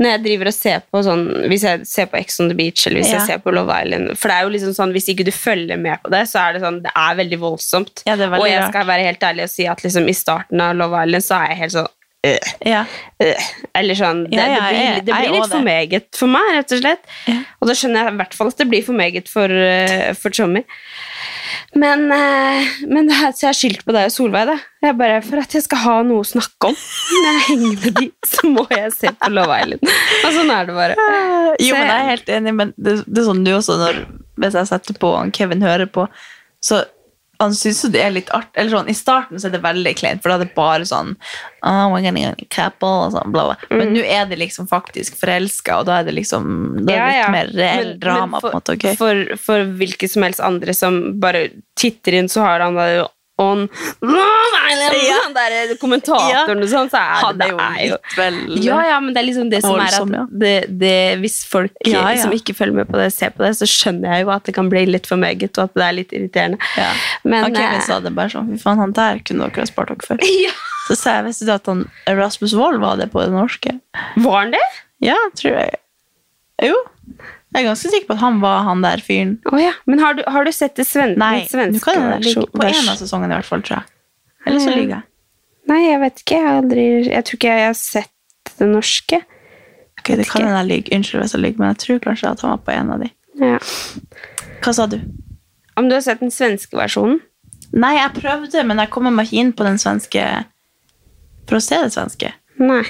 [0.00, 1.22] når jeg driver og ser på sånn
[1.52, 3.18] Hvis jeg ser på Ex on the Beach eller hvis Ja.
[3.18, 5.76] jeg ser på Love Island For det er jo liksom sånn, hvis ikke du følger
[5.76, 8.02] med på det, så er det sånn Det er veldig voldsomt.
[8.06, 10.60] Ja, er veldig og jeg skal være helt ærlig og si at liksom i starten
[10.64, 11.90] av Love Island så er jeg helt sånn
[12.26, 12.84] øh, Ja.
[13.22, 13.34] øh,
[13.74, 17.04] Eller sånn Det, det blir, det blir litt for meget for meg, rett og slett.
[17.60, 20.30] Og da skjønner jeg i hvert fall at det blir for meget for, uh, for
[20.30, 20.64] Tommy.
[21.74, 24.46] Men, eh, men det her, så jeg har skyldt på deg og Solveig.
[24.48, 24.56] da.
[24.82, 27.94] Jeg bare, For at jeg skal ha noe å snakke om når jeg henger med
[28.00, 29.92] de, så må jeg se på Love Island.
[30.24, 30.96] Og sånn er det bare.
[31.60, 33.78] Jo, Så men jeg- jeg er helt enig, men det, det er sånn du også,
[33.78, 34.00] når,
[34.42, 36.08] hvis jeg setter på og Kevin hører på,
[36.62, 36.84] så
[37.40, 39.94] han syns jo det er litt art, eller sånn, I starten så er det veldig
[39.98, 41.14] kleint, for da er det bare sånn
[41.64, 43.56] oh, we're gonna get a couple, og sånn, bla, bla.
[43.78, 47.08] Men nå er det liksom faktisk forelska, og da er det liksom det er Mm.
[47.10, 48.40] Ja, litt mer reell Men- drama.
[48.40, 48.96] for, på en måte, ok?
[49.00, 51.48] For, for hvilke som helst andre som bare
[51.80, 53.08] titter inn, så har han da jo
[53.40, 53.66] on
[54.04, 54.60] Love
[55.00, 55.18] Ja.
[55.24, 58.60] Han der kommentatoren og sånn, så er det, det er jo veldig...
[58.64, 62.04] Ja, ja, men det er liksom det som er at det, det, hvis folk Ja,
[62.12, 62.22] ja.
[62.22, 64.54] som ikke følger med på det, ser på det, så skjønner jeg jo at det
[64.56, 66.60] kan bli litt for meget, og at det er litt irriterende.
[66.78, 66.90] Ja.
[67.24, 69.70] Men Ok, Kevin eh, sa det bare sånn, fy faen, han der kunne dere ha
[69.70, 70.30] spart dere for.
[70.90, 71.84] Så sa jeg, visste du at han,
[72.18, 73.76] Rasmus Wold var det på det norske?
[74.18, 74.64] Var han det?
[75.04, 75.78] Ja, tror jeg.
[76.66, 76.76] Jo.
[77.50, 79.32] Jeg er ganske sikker på at han var han der fyren.
[79.50, 79.72] Oh, ja.
[79.90, 82.46] Men har du, har du sett det sven Nei, den svenske nå kan det ligge
[82.54, 83.96] på en av sesongene i hvert fall, tror jeg.
[84.46, 85.06] Eller så lyver jeg.
[85.70, 86.38] Nei, jeg vet ikke.
[86.38, 89.20] Jeg, aldri, jeg tror ikke jeg har sett det norske.
[90.00, 90.92] Ok, det kan hende jeg lyver.
[90.96, 93.10] Unnskyld hvis jeg lyver, men jeg tror kanskje at han var på en av de.
[93.40, 93.58] Ja.
[94.64, 94.96] Hva sa du?
[95.80, 97.20] Om du har sett den svenske versjonen?
[97.70, 100.24] Nei, jeg prøvde, men jeg kommer meg ikke inn på den svenske
[101.48, 102.32] for å se det svenske.
[102.62, 102.82] Nei.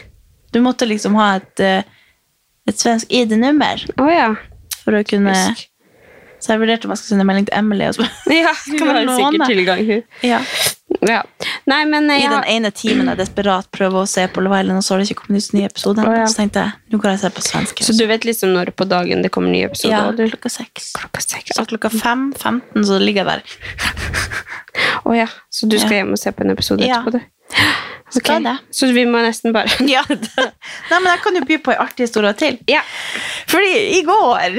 [0.53, 1.83] Du måtte liksom ha et, eh,
[2.67, 4.31] et svensk ID-nummer Å ja.
[4.85, 5.67] For å kunne Husk.
[6.41, 7.85] Så jeg vurderte om jeg skulle sende melding til Emily.
[7.91, 10.05] Og så, Ja, Skal hun har sikkert tilgang, hun.
[10.25, 10.39] ja.
[11.07, 11.19] Ja.
[11.71, 14.81] Nei, men I den har- ene timen jeg desperat prøver å se på Love Island,
[14.81, 16.09] og så har det ikke kommet nye episoder.
[16.09, 16.25] Oh, ja.
[16.29, 17.83] Så tenkte jeg nå kan jeg se på svensk.
[17.87, 19.95] Så du vet liksom når på dagen det kommer nye episoder?
[19.97, 20.91] ja, du- klokka seks.
[20.99, 21.55] Klokka seks.
[21.57, 23.43] Så klokka fem, 15, så ligger jeg der.
[25.07, 26.03] Å ja, så du skal Ja.
[26.03, 27.21] hjem og se på en episode etterpå, du?
[28.11, 28.57] Skal Ok, det.
[28.75, 30.03] Så vi må nesten bare Ja.
[30.09, 32.59] Nei, men jeg kan jo by på en artig historie til.
[32.71, 32.83] Ja.
[33.51, 34.57] Fordi i går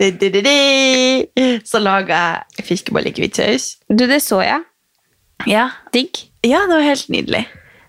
[0.00, 2.20] di, di, di, di, så laga
[2.58, 3.72] jeg fiskeboller i hvitsaus.
[3.88, 4.66] Du, det så jeg.
[5.48, 5.70] Ja.
[5.94, 6.26] Digg.
[6.44, 7.46] ja, det var helt nydelig.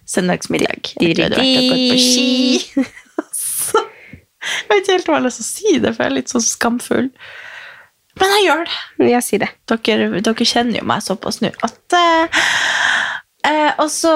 [0.07, 0.93] Søndagsmiddag.
[0.99, 2.87] Di, di, Etter at jeg hadde vært gått på ski.
[3.41, 3.83] Så,
[4.41, 6.15] jeg vet ikke helt hva jeg har lyst til å si det, for jeg er
[6.15, 7.09] litt sånn skamfull.
[8.19, 8.79] Men jeg gjør det.
[9.11, 9.51] Jeg sier det.
[9.71, 12.41] Dere, dere kjenner jo meg såpass nå at eh,
[13.47, 14.13] eh, Og så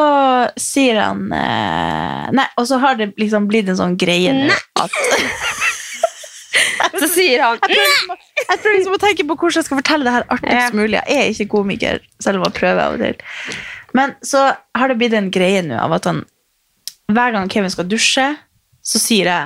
[0.59, 4.91] sier han eh, Nei, og så har det liksom blitt en sånn greie nå at
[6.99, 10.05] Så sier han Jeg prøver, jeg prøver liksom å tenke på hvordan jeg skal fortelle
[10.07, 10.99] det her artigst mulig.
[11.01, 13.15] Jeg er ikke komiker, selv om jeg prøver av og til.
[13.97, 14.39] Men så
[14.77, 16.19] har det blitt en greie nå av at han
[17.11, 18.27] hver gang Kevin skal dusje,
[18.85, 19.43] så sier jeg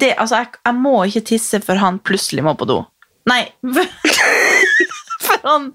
[0.00, 2.78] det, altså jeg, jeg må ikke tisse før han plutselig må på do.
[3.30, 3.46] Nei.
[5.24, 5.70] For han,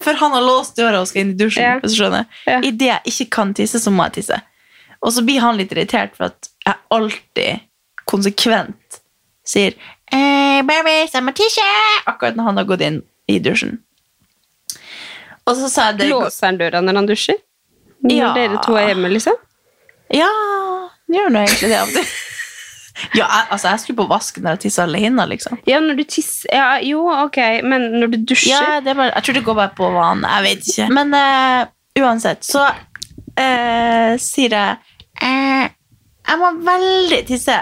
[0.00, 1.64] for han har låst døra og skal inn i dusjen.
[1.64, 1.74] Ja.
[1.82, 2.24] hvis du skjønner.
[2.46, 2.60] Ja.
[2.64, 4.40] I det jeg ikke kan tisse, så må jeg tisse.
[5.00, 7.60] Og så blir han litt irritert for at jeg alltid
[8.10, 9.00] konsekvent
[9.46, 9.74] sier
[10.12, 11.64] eh, 'Baby, jeg må tisse!'
[12.06, 13.78] akkurat når han har gått inn i dusjen.
[15.46, 17.38] Og så sa jeg det Låser han døra når han dusjer?
[18.04, 18.32] Når Ja.
[18.34, 19.36] dere to er hjemme, liksom?
[20.12, 20.28] Ja,
[21.10, 22.04] gjør nå egentlig det av og til.
[23.14, 25.58] Ja, jeg, altså, jeg skulle på vasken når jeg tisser alene, liksom.
[25.68, 29.26] Ja, når du tisser Ja, jo, ok, men når du dusjer Ja, det bare, jeg
[29.26, 30.30] tror det går bare på vane.
[30.36, 30.88] Jeg vet ikke.
[30.98, 31.60] Men uh,
[32.00, 34.76] uansett, så uh, sier jeg
[35.22, 35.66] uh,
[36.28, 37.58] Jeg må veldig tisse.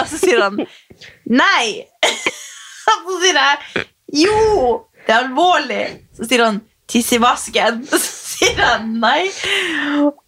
[0.00, 0.60] Og så sier han
[1.42, 1.66] nei.
[2.92, 5.84] Og så sier jeg jo, det er alvorlig.
[6.16, 7.82] Så sier han tiss i vasken.
[7.88, 9.26] Og så sier han nei.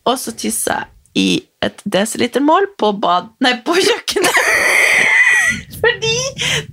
[0.04, 1.26] Og så tisser jeg i
[1.64, 3.28] et desilitermål på bad...
[3.44, 4.40] Nei, på kjøkkenet.
[5.80, 6.16] Fordi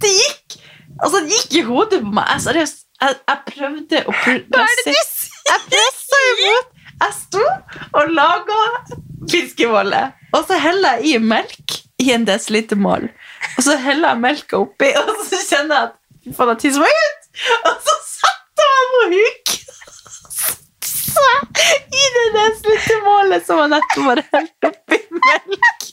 [0.01, 0.57] det gikk
[1.01, 2.27] Altså, det gikk i hodet på meg.
[2.29, 4.43] Jeg, seriøst, jeg, jeg prøvde å pr-
[4.83, 5.07] sier?
[5.51, 6.67] Jeg pressa imot.
[7.01, 7.45] Jeg sto
[7.97, 8.57] og laga
[9.31, 10.01] fiskebolle.
[10.37, 11.73] Og så heller jeg i melk
[12.05, 13.07] i en desilitermål.
[13.57, 17.01] Og så heller jeg melka oppi, og så kjenner jeg at faen, jeg tisser meg
[17.01, 17.27] ut.
[17.71, 19.55] Og så satte jeg på huk.
[20.91, 21.25] Så
[21.71, 25.89] i det desilitermålet som jeg nettopp bare helt oppi melk.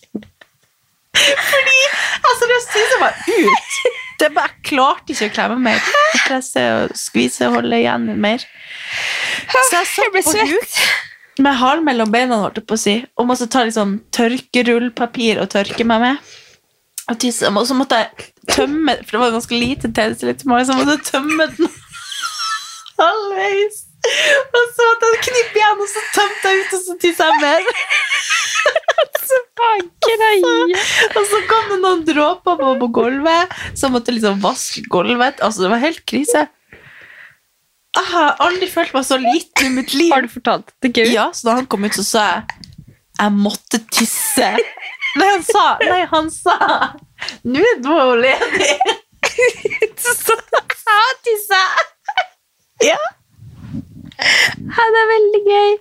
[1.18, 1.80] Fordi
[2.24, 3.80] det seriøst jeg var ut.
[4.18, 5.82] Det bare, jeg klarte ikke å klemme mer.
[6.14, 8.42] Jeg presse og skvise og holde igjen mer.
[9.48, 10.80] Så jeg satt på huk
[11.38, 15.50] med halen mellom beina holdt jeg på å si, og måtte ta liksom tørkerullpapir og
[15.52, 16.32] tørke meg med.
[17.08, 20.80] Og tisse, og så måtte jeg tømme, for det var ganske lite tjeneste, så jeg
[20.80, 21.70] måtte tømme den
[23.00, 23.84] halvveis.
[24.58, 27.40] Og så måtte jeg knippe igjen, og så tømte jeg ut, og så tissa jeg
[27.42, 27.62] mer.
[31.18, 35.42] Og så kom det noen dråper på, på gulvet, så jeg måtte liksom vaske gulvet.
[35.44, 36.46] Altså, det var helt krise.
[37.98, 40.12] Jeg har aldri følt meg så liten i mitt liv.
[40.14, 41.10] Har du fortalt det gøy?
[41.12, 42.68] Ja, så da han kom ut, så sa jeg
[43.18, 44.48] jeg måtte tisse.
[45.18, 46.54] Nei, han sa Nei, han sa
[47.42, 47.88] Nå er du
[48.22, 48.74] ledig.
[49.98, 50.36] Så sa
[50.94, 51.62] jeg tisse.
[52.86, 52.98] Ja.
[54.18, 55.74] Ja, det er veldig gøy.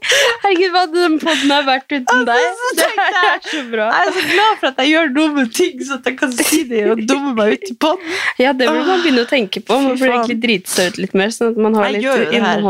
[0.43, 2.43] Herregud, hva hadde den podden her vært uten deg?
[2.47, 2.87] Altså, Det
[3.21, 3.87] er så bra.
[3.89, 6.59] Jeg er så glad for at jeg gjør dumme ting, så at jeg kan si
[6.69, 8.13] det og dumme meg ut i podden.
[8.41, 9.79] Ja, det burde man begynne å tenke på.
[9.81, 12.21] Man burde egentlig drite seg ut litt mer, sånn at man har Jeg litt gjør
[12.21, 12.67] jo det her.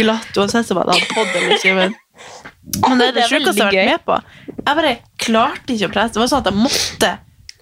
[0.00, 1.76] Glatt, uansett om jeg hadde podd eller ikke.
[1.82, 1.94] Men,
[2.88, 4.18] men det er det Det sjukeste jeg har vært med på.
[4.62, 4.94] Jeg bare
[5.26, 6.16] klarte ikke å presse.
[6.16, 7.12] Det var sånn at jeg måtte.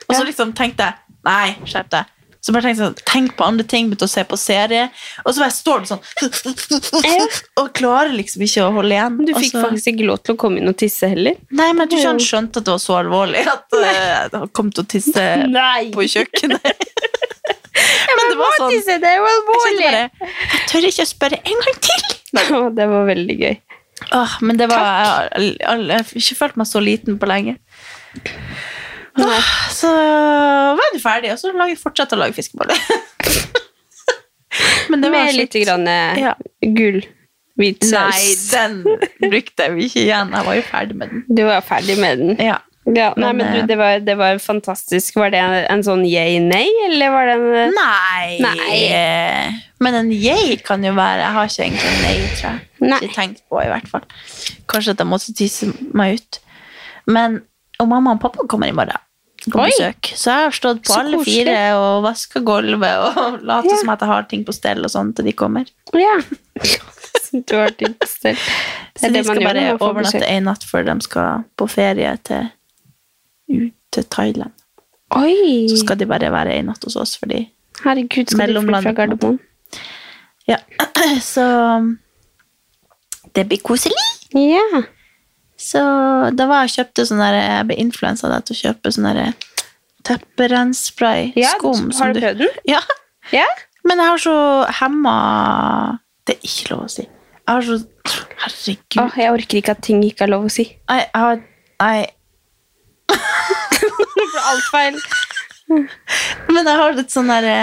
[0.06, 2.16] Og så liksom tenkte jeg Nei, skjerp deg.
[2.40, 4.86] Så bare tenkte jeg sånn, Tenk på andre ting, begynte å se på serie.
[5.24, 9.18] Og så bare står det sånn Og klarer liksom ikke å holde igjen.
[9.28, 11.36] Du fikk så- faktisk ikke lov til å komme inn og tisse heller.
[11.50, 14.48] Nei, men jeg tror ikke han skjønte at det var så alvorlig at uh, han
[14.56, 15.90] kom til å tisse Nei!
[15.92, 16.86] på kjøkkenet.
[18.16, 19.84] men det var sånn Tisse, det er jo Jeg alvorlig!
[19.84, 22.06] bare Jeg tør ikke å spørre en gang til.
[22.78, 23.56] Det var veldig gøy.
[24.16, 24.84] Åh, men det var
[25.36, 27.56] jeg, jeg, jeg har ikke følt meg så liten på lenge.
[29.74, 32.78] Så var du ferdig, og så fortsatte å lage fiskeboller.
[34.90, 36.34] men det var Med litt grann eh, Ja.
[36.60, 37.02] gull.
[37.60, 38.78] Hvit Nei, den
[39.30, 40.30] brukte vi ikke igjen.
[40.32, 41.24] Jeg var jo ferdig med den.
[41.28, 42.36] Du var ferdig med den.
[42.40, 42.60] Ja.
[42.88, 45.18] Ja, nei, Men, men eh, du, det, var, det var fantastisk.
[45.20, 48.38] Var det en, en sånn yay-nei, eller var det en eh, Nei.
[48.40, 49.66] Nei.
[49.84, 52.64] Men en yay kan jo være Jeg har ikke egentlig en nei, tror jeg.
[52.80, 52.98] Nei.
[53.04, 54.08] Ikke tenkt på, i hvert fall.
[54.72, 56.40] Kanskje at jeg måtte tisse meg ut.
[57.10, 57.40] Men
[57.80, 58.98] Og mamma og pappa kommer i morgen
[59.40, 60.10] besøk.
[60.20, 61.46] Så jeg har stått på Så alle koselig.
[61.46, 63.76] fire og vaska gulvet og later Ja.
[63.80, 65.64] som at jeg har ting på stell og sånn til de kommer.
[65.96, 66.18] Ja.
[67.48, 68.36] du har ting på stell.
[68.36, 72.50] Det Så de skal bare overnatte en natt før de skal på ferie til,
[73.48, 74.52] ut til Thailand.
[75.16, 75.64] Oi!
[75.72, 77.46] Så skal de bare være en natt hos oss, fordi
[77.80, 79.40] Herregud, skal de fly fra Gardermoen?
[80.46, 80.58] Ja.
[81.32, 81.46] Så
[83.34, 83.96] det blir koselig.
[84.36, 84.82] Ja.
[85.60, 85.80] Så
[86.32, 89.34] da var jeg kjøpte sånn der Jeg ble influensa til å kjøpe sånn der
[90.08, 91.32] tepperenspray.
[91.36, 91.90] ja skum.
[91.92, 92.54] som har du prøvd den?
[92.68, 92.80] Ja.
[93.34, 93.46] Ja.
[93.84, 94.36] Men jeg har så
[94.80, 95.16] hemma
[96.26, 97.04] Det er ikke lov å si.
[97.04, 97.78] Jeg har så
[98.40, 98.96] Herregud.
[99.02, 100.64] Åh, jeg orker ikke at ting ikke er lov å si.
[100.88, 101.42] Nei, jeg har
[101.80, 102.06] Nei.
[103.80, 104.98] Det ble alt feil.
[106.50, 107.54] Men jeg har et sånn derre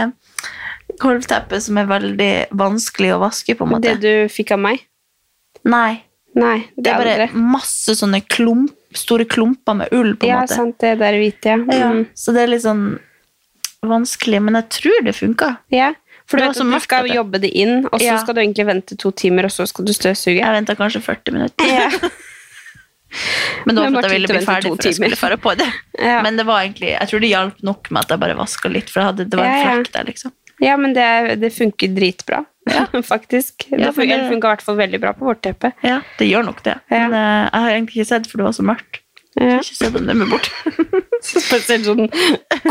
[1.02, 3.96] kolvteppe gulvteppe som er veldig vanskelig å vaske, på en måte.
[3.98, 4.86] Det du fikk av meg?
[5.68, 6.04] Nei.
[6.38, 10.42] Nei, det, Det er bare masse sånne klump, store klumper med ull, på en Ja,
[10.44, 10.54] måte.
[10.56, 11.58] sant, det der hvite, ja.
[11.58, 12.06] Ja, Mm.
[12.16, 13.00] så det er litt sånn
[13.84, 15.58] vanskelig, men jeg tror det funka.
[15.72, 15.94] ja.
[16.28, 18.18] For du vet du skal det- jobbe det inn, og så Ja.
[18.18, 20.42] skal du egentlig vente to timer, og så skal du støvsuge.
[20.44, 21.66] Jeg venta kanskje 40 minutter.
[21.66, 21.90] Ja.
[23.66, 25.68] Men da Men jeg ville bli ferdig for før jeg skulle fare på det.
[25.98, 26.22] Ja.
[26.22, 28.90] Men det var egentlig, jeg tror det hjalp nok med at jeg bare vaska litt,
[28.90, 29.76] for det var en Ja, ja.
[29.78, 30.32] flekk der, liksom.
[30.64, 31.08] Ja, men det,
[31.42, 32.44] det funker dritbra,
[33.12, 33.68] faktisk.
[33.70, 35.72] Ja, det funker, det- funka i hvert fall veldig bra på vårt teppe.
[35.86, 36.80] Ja, det gjør nok det.
[36.90, 37.04] Ja.
[37.08, 39.02] Men eh, jeg har egentlig ikke sett, for det var så mørkt.
[39.38, 39.60] Ja.
[39.62, 40.48] ikke sett dem nemme bort.
[41.28, 42.08] Spesielt sånn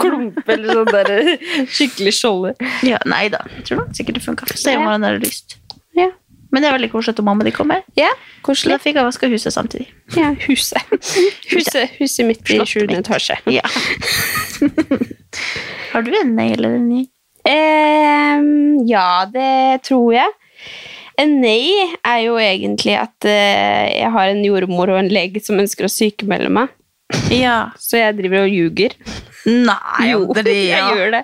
[0.01, 2.57] klump eller sånn der skikkelig skjolder.
[2.87, 4.49] Ja, nei da, jeg tror nok sikkert det funka.
[4.59, 4.95] Se om Ja.
[4.97, 5.61] han har lyst.
[5.95, 6.09] Ja.
[6.51, 7.83] Men det er veldig koselig at mamma de kommer.
[7.99, 8.09] Ja,
[8.47, 8.77] koselig.
[8.77, 9.89] da fikk jeg vaska huset samtidig.
[10.17, 10.79] Ja, huset.
[11.51, 13.37] Huset, huset mitt i sjuende etasje.
[13.51, 13.63] Ja.
[15.93, 17.05] har du en nei eller en nei?
[17.47, 20.35] Ehm, ja, det tror jeg.
[21.17, 21.71] En nei
[22.05, 25.93] er jo egentlig at eh, jeg har en jordmor og en lege som ønsker å
[25.93, 26.75] sykemelde meg.
[27.33, 27.71] Ja.
[27.81, 28.97] Så jeg driver og ljuger.
[29.47, 31.23] Nei, Jo, jeg gjør det.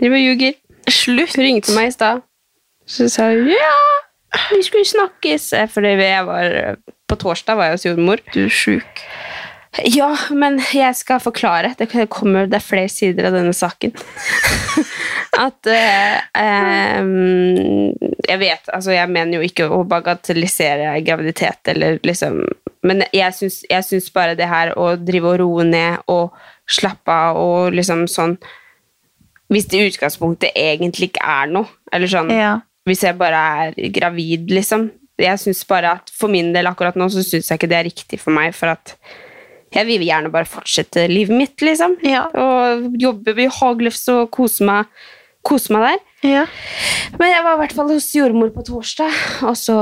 [0.00, 0.58] Driver og ljuger.
[0.90, 1.34] Slutt.
[1.34, 2.22] Hun ringte meg i stad.
[2.90, 3.74] Så sa hun ja,
[4.50, 5.50] vi skulle snakkes.
[5.72, 6.56] Fordi For jeg var,
[7.10, 8.22] på torsdag var jeg hos jordmor.
[8.34, 9.04] Du er sjuk.
[9.86, 11.74] Ja, men jeg skal forklare.
[11.78, 13.94] Det kommer, det er flere sider av denne saken.
[15.38, 16.18] At eh,
[18.30, 22.40] Jeg vet, altså jeg mener jo ikke å bagatellisere graviditet, eller liksom
[22.86, 26.34] Men jeg syns, jeg syns bare det her å drive og roe ned og
[26.70, 28.36] slappe av og liksom sånn
[29.50, 32.52] Hvis det i utgangspunktet egentlig ikke er noe, eller sånn Ja.
[32.88, 34.90] hvis jeg bare er gravid, liksom.
[35.20, 37.88] Jeg synes bare at For min del akkurat nå så syns jeg ikke det er
[37.90, 38.96] riktig for meg, for at
[39.70, 41.92] jeg vil gjerne bare fortsette livet mitt, liksom.
[42.02, 42.24] Ja.
[42.34, 44.88] Og jobbe hagløfs og kose meg
[45.46, 46.00] kose meg der.
[46.20, 46.44] Ja.
[47.16, 49.14] Men jeg var i hvert fall hos jordmor på torsdag,
[49.48, 49.74] og så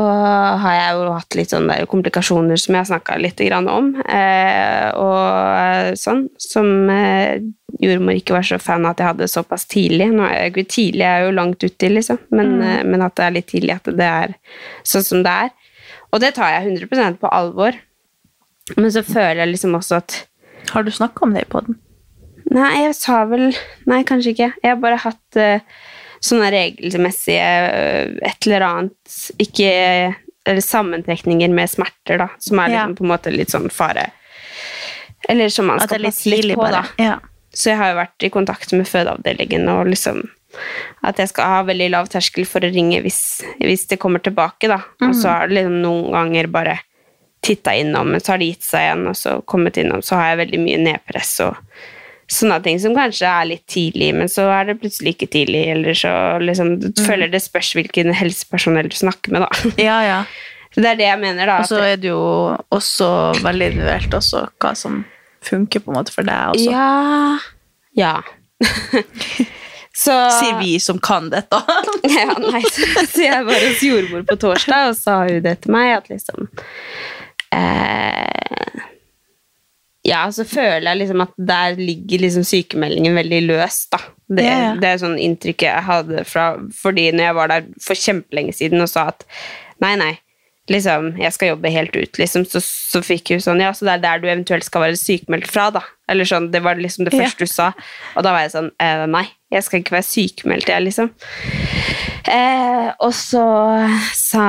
[0.62, 3.90] har jeg jo hatt litt sånne komplikasjoner som jeg har snakka litt grann om.
[4.04, 7.42] Eh, og sånn, som eh,
[7.82, 10.12] jordmor ikke var så fan av at jeg hadde såpass tidlig.
[10.14, 13.18] Nå er jeg tidlig tidlig, jeg er jo langt uti, liksom, men, eh, men at
[13.18, 14.38] det er litt tidlig at det er
[14.86, 15.52] sånn som det er.
[16.14, 17.76] Og det tar jeg 100% på alvor.
[18.76, 20.24] Men så føler jeg liksom også at
[20.68, 21.78] Har du snakka om det i poden?
[22.54, 23.50] Nei, jeg sa vel
[23.90, 24.50] Nei, kanskje ikke.
[24.62, 25.60] Jeg har bare hatt uh,
[26.24, 29.72] sånne regelmessige uh, et eller annet Ikke
[30.48, 32.86] Eller sammentrekninger med smerter, da, som er Ja.
[32.86, 34.06] liksom på en måte litt sånn fare
[35.28, 36.82] Eller som man skal passe litt på, bare.
[36.98, 37.04] da.
[37.04, 37.18] Ja.
[37.52, 40.22] Så jeg har jo vært i kontakt med fødeavdelingen og liksom
[41.04, 44.68] At jeg skal ha veldig lav terskel for å ringe hvis, hvis det kommer tilbake,
[44.70, 44.78] da.
[45.04, 46.78] Og så har det liksom noen ganger bare
[47.44, 50.30] titta innom, men så har det gitt seg igjen, og så kommet innom, så har
[50.32, 51.60] jeg veldig mye nedpress og
[52.28, 55.96] sånne ting som kanskje er litt tidlig, men så er det plutselig ikke tidlig, eller
[55.96, 56.12] så
[56.42, 59.70] liksom Du føler det spørs hvilken helsepersonell du snakker med, da.
[59.88, 60.18] ja, ja.
[60.74, 61.60] Så det er det jeg mener, da.
[61.62, 62.20] Og så er det jo
[62.74, 63.08] også
[63.44, 65.04] veldig individuelt også hva som
[65.44, 66.68] funker på en måte for deg også.
[66.72, 67.38] Ja
[67.98, 68.16] Ja.
[69.98, 71.58] så Sier vi som kan dette.
[72.06, 75.74] ja, nei, så, så jeg var hos jordmor på torsdag, og sa hun det til
[75.74, 76.50] meg, at liksom
[77.56, 78.87] eh,
[80.08, 84.00] Ja, så føler jeg liksom at der ligger liksom sykemeldingen veldig løst, da.
[84.28, 84.70] Det, Ja, ja.
[84.80, 86.46] det er sånn inntrykket jeg hadde fra
[86.76, 89.24] Fordi når jeg var der for kjempelenge siden og sa at
[89.80, 90.10] nei, nei,
[90.68, 93.94] liksom, jeg skal jobbe helt ut, liksom, så, så fikk hun sånn Ja, så det
[93.96, 95.80] er der du eventuelt skal være sykemeldt fra, da.
[96.12, 97.24] Eller sånn, det var liksom det Ja.
[97.24, 97.70] første du sa.
[98.16, 101.08] Og da var jeg sånn eh, Nei, jeg skal ikke være sykemeldt, jeg, liksom.
[102.28, 102.67] Eh,
[103.04, 103.44] og så
[104.16, 104.46] sa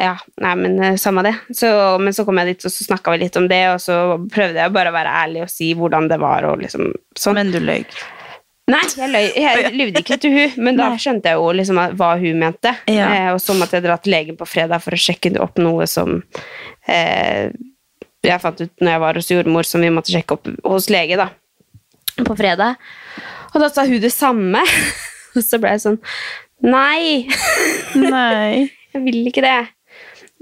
[0.00, 1.34] Ja, nei, men eh, samme det.
[1.54, 1.68] Så,
[2.02, 3.96] men så kom jeg dit, og så snakka vi litt om det, og så
[4.32, 7.38] prøvde jeg bare å være ærlig og si hvordan det var, og liksom sånn.
[7.38, 7.86] Men du løy.
[8.66, 12.10] Nei, jeg, løy, jeg lyvde ikke til hun, men da skjønte jeg jo liksom hva
[12.18, 12.74] hun mente.
[12.90, 13.08] Ja.
[13.12, 15.86] Eh, og så måtte jeg dra til legen på fredag for å sjekke opp noe
[15.90, 16.18] som
[16.90, 17.52] eh,
[18.26, 21.18] jeg fant ut når jeg var hos jordmor, som vi måtte sjekke opp hos lege
[21.20, 21.30] da,
[22.18, 22.80] på fredag.
[23.54, 24.64] Og da sa hun det samme.
[25.36, 25.98] Og så ble jeg sånn
[26.66, 27.28] Nei,
[27.94, 28.66] Nei.
[28.92, 29.58] jeg vil ikke det.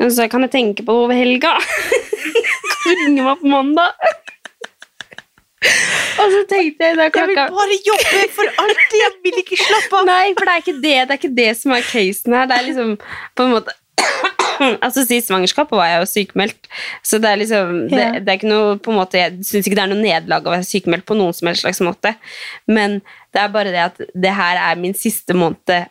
[0.00, 1.52] Men så kan jeg tenke på det over helga.
[1.60, 3.92] Kan ringe meg på mandag?
[6.14, 8.98] Og så tenkte jeg da Jeg vil bare jobbe for alltid!
[9.00, 10.08] Jeg vil ikke slappe av!
[10.08, 12.50] Nei, for det er ikke det Det er ikke det som er casen her.
[12.50, 12.92] Det er liksom
[13.36, 13.74] på en måte
[14.84, 16.68] Altså, Sist svangerskap var jeg jo sykemeldt,
[17.02, 19.78] så det er liksom det, det er ikke noe på en måte Jeg syns ikke
[19.80, 22.12] det er noe nederlag å være sykemeldt på noen som helst slags måte,
[22.70, 23.00] men
[23.34, 25.88] det er bare det at det her er min siste måned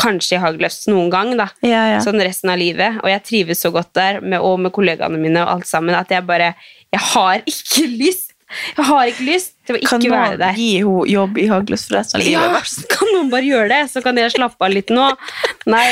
[0.00, 1.48] kanskje i Hagløst noen gang, da.
[1.66, 2.02] Ja, ja.
[2.04, 3.00] Sånn resten av livet.
[3.02, 6.12] Og jeg trives så godt der, med, og med kollegaene mine og alt sammen, at
[6.12, 6.54] jeg bare
[6.92, 8.28] Jeg har ikke lyst!
[8.76, 11.86] Jeg har ikke lyst til å ikke Kan være noen gi henne jobb i Hagløs
[11.88, 12.42] for resten av livet?
[12.52, 13.80] Ja, kan noen bare gjøre det?
[13.94, 15.06] Så kan jeg slappe av litt nå.
[15.72, 15.86] Nei,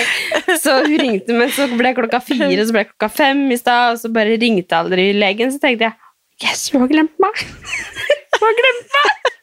[0.61, 4.03] Så hun ringte, men så ble klokka fire, så ble klokka fem i stad, og
[4.03, 5.53] så bare ringte aldri legen.
[5.55, 5.97] Så tenkte jeg
[6.45, 7.41] yes, du har glemt meg.
[8.37, 9.40] Du har glemt meg!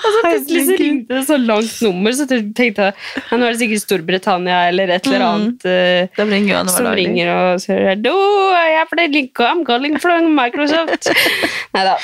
[0.00, 3.54] Og så plutselig så ringte det så langt nummer, så tenkte jeg ja, nå er
[3.54, 5.66] det sikkert Storbritannia eller et eller annet.
[5.66, 6.30] mm.
[6.30, 8.14] Ringer han som ringer og sier Hallo,
[8.56, 11.10] jeg er Linko, I'm calling from Microsoft.
[11.74, 11.96] Nei da.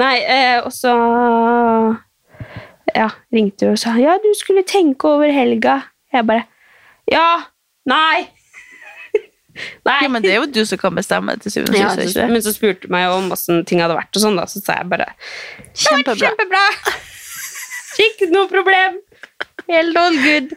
[0.00, 0.94] Eh, og så
[2.94, 5.80] Ja, ringte hun og sa Ja, du skulle tenke over helga.
[6.12, 6.46] Jeg bare
[7.10, 7.26] Ja.
[7.86, 8.33] Nei.
[9.86, 9.96] Nei.
[10.02, 12.16] Ja, men det er jo du som kan bestemme til syvende og Ja, sist.
[12.16, 14.62] ikke men så spurte du meg om åssen ting hadde vært, og sånn da, så
[14.64, 15.06] sa jeg bare
[15.74, 16.18] Kjempebra.
[16.28, 16.64] Kjempebra!
[18.08, 18.96] Ikke noe problem.
[19.70, 20.50] Helt all good.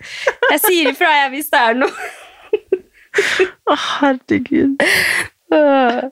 [0.51, 2.09] Jeg sier ifra jeg hvis det er noe.
[3.69, 4.81] Å, herregud.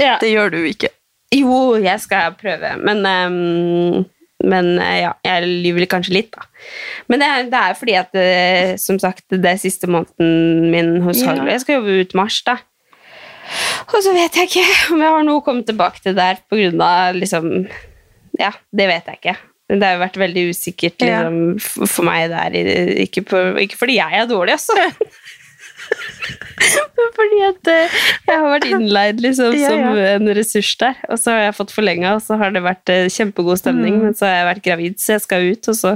[0.00, 0.14] Ja.
[0.16, 0.88] Det gjør du ikke.
[1.36, 3.98] Jo, jeg skal prøve, men ehm,
[4.40, 6.46] Men eh, ja, jeg lyver kanskje litt, da.
[7.12, 10.96] Men det er, det er fordi at, eh, som sagt, det er siste måneden min
[11.04, 11.36] hos Ja.
[11.48, 12.58] Jeg skal jobbe ut mars, da.
[13.90, 16.60] Og så vet jeg ikke om jeg har noe å komme tilbake til der på
[16.60, 17.52] grunn av liksom
[18.40, 19.38] Ja, det vet jeg ikke.
[19.70, 22.56] Det har jo vært veldig usikkert liksom, for meg der.
[23.04, 24.74] Ikke, på, ikke fordi jeg er dårlig, altså.
[27.18, 27.94] Fordi at eh,
[28.28, 30.08] jeg har vært innleid liksom, Ja, som ja.
[30.16, 30.98] en ressurs der.
[31.10, 33.98] Og så har jeg fått forlenga, og så har det vært eh, kjempegod stemning.
[33.98, 34.04] Mm.
[34.08, 35.94] Men så har jeg vært gravid, så jeg skal ut, og så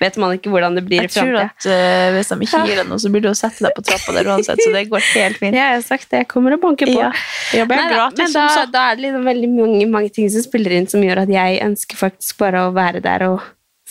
[0.00, 1.48] vet man ikke hvordan det blir Jeg i tror framtida.
[1.50, 3.86] at eh, hvis de ikke gir deg noe, så blir du å sette deg på
[3.90, 5.56] trappa der uansett, så det går helt fint.
[5.64, 6.24] Ja, jeg har sagt det.
[6.24, 6.96] Jeg kommer og banker på.
[6.98, 7.10] Ja.
[7.54, 10.88] Neida, gratis, men da, da er det liksom veldig mange, mange ting som spiller inn,
[10.90, 13.44] som gjør at jeg ønsker faktisk bare å være der og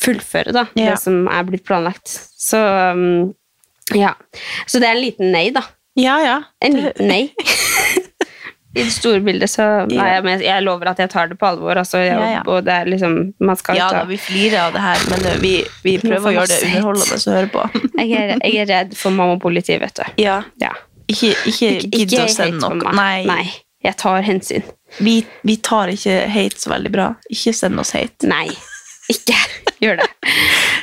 [0.04, 2.10] fullføre da, det som er blitt planlagt.
[2.44, 3.32] Så um,
[3.94, 4.14] ja.
[4.66, 5.64] Så det er en liten nei, da.
[6.00, 6.38] Ja, ja.
[6.66, 7.24] En liten nei.
[8.76, 10.22] I det store bildet så Nei, Ja.
[10.26, 11.78] men jeg lover at jeg tar det på alvor.
[11.78, 12.42] Altså, jeg, Ja, ja.
[12.50, 15.26] Og det er liksom Man skal Ja ta da, vi flirer av det her, men
[15.30, 15.52] eh, vi,
[15.86, 17.68] vi prøver å gjøre det underholdende å høre på.
[18.02, 20.04] jeg er, jeg er redd for mamma-politiet, vet du.
[20.26, 20.72] Ja, Ja.
[21.06, 21.70] ikke, ikke
[22.00, 22.96] gidd å sende noe.
[22.98, 23.46] Nei, Nei.
[23.84, 24.64] Jeg tar hensyn.
[25.04, 27.08] Vi, vi tar ikke hate så veldig bra.
[27.30, 28.26] Ikke send oss hate.
[28.32, 28.48] Nei.
[29.12, 29.36] Ikke
[29.84, 30.10] gjør det.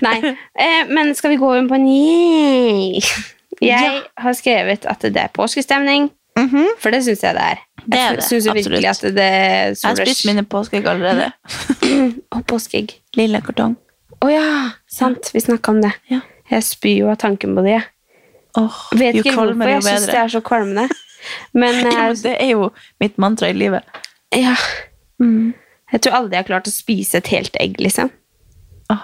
[0.07, 0.19] Nei.
[0.61, 1.87] Eh, men skal vi gå inn på en
[3.63, 6.09] Jeg har skrevet at det er påskestemning,
[6.81, 7.59] for det syns jeg det er.
[7.85, 11.31] Det er det, Synes jeg virkelig at det Jeg har spist mine påskeegg allerede.
[12.35, 12.95] og påskeegg.
[13.17, 13.77] Lille kartong.
[14.21, 14.45] Å ja,
[14.89, 15.31] sant.
[15.35, 15.93] Vi snakka om det.
[16.13, 16.21] Ja.
[16.51, 17.79] Jeg spyr jo av tanken på det.
[18.59, 20.89] Åh, Vet jo ikke hvorfor jeg jo syns det er så kvalmende.
[21.53, 23.85] Men Ja, eh, det er jo mitt mantra i livet.
[24.37, 24.57] ja.
[25.91, 28.13] Jeg tror aldri jeg har klart å spise et helt egg, liksom.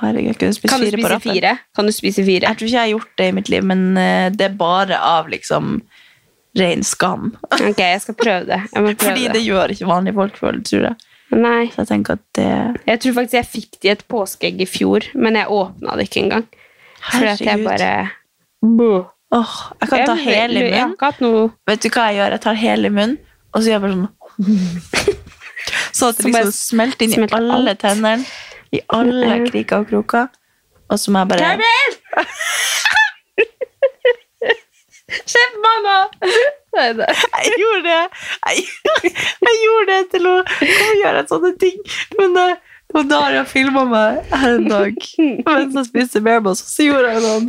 [0.01, 1.32] Herregud, kan du spise, Kan du fire på rappen.
[1.34, 1.59] fire?
[1.76, 2.49] Kan du spise fire?
[2.49, 4.99] Jeg tror ikke jeg har gjort det i mitt liv, men eh, det er bare
[4.99, 5.82] av liksom
[6.57, 7.34] ren skam.
[7.53, 8.61] Ok, jeg skal prøve det.
[8.72, 10.97] Prøve Fordi det gjør ikke vanlige folk, tror jeg.
[11.37, 11.66] Nei.
[11.74, 12.49] Så jeg tenker at det
[12.87, 16.07] Jeg tror faktisk jeg fikk det i et påskeegg i fjor, men jeg åpna det
[16.09, 16.47] ikke engang.
[17.11, 17.66] Fordi at jeg Herregud.
[17.66, 19.03] bare
[19.34, 21.51] Oh, jeg kan ta Jeg- hele i munnen.
[21.66, 22.30] Vet du hva jeg gjør?
[22.30, 23.18] Jeg tar hele i munnen,
[23.53, 24.09] og så gjør jeg bare sånn
[25.97, 28.24] Så at det liksom smelter inn i alle tennene.
[28.76, 30.28] I alle kriker og kroker.
[30.90, 31.56] Og så må jeg bare
[35.06, 35.98] Sjef, mamma!
[36.76, 37.12] Nei, nei.
[37.46, 37.98] Jeg gjorde det
[38.46, 38.64] Jeg,
[39.46, 41.78] jeg gjorde det til å gjøre gjør sånne ting?
[42.18, 42.46] Men da
[42.94, 45.06] har Daria filma meg her en dag
[45.46, 47.48] mens jeg spiste bearballs, og så gjorde jeg sånn.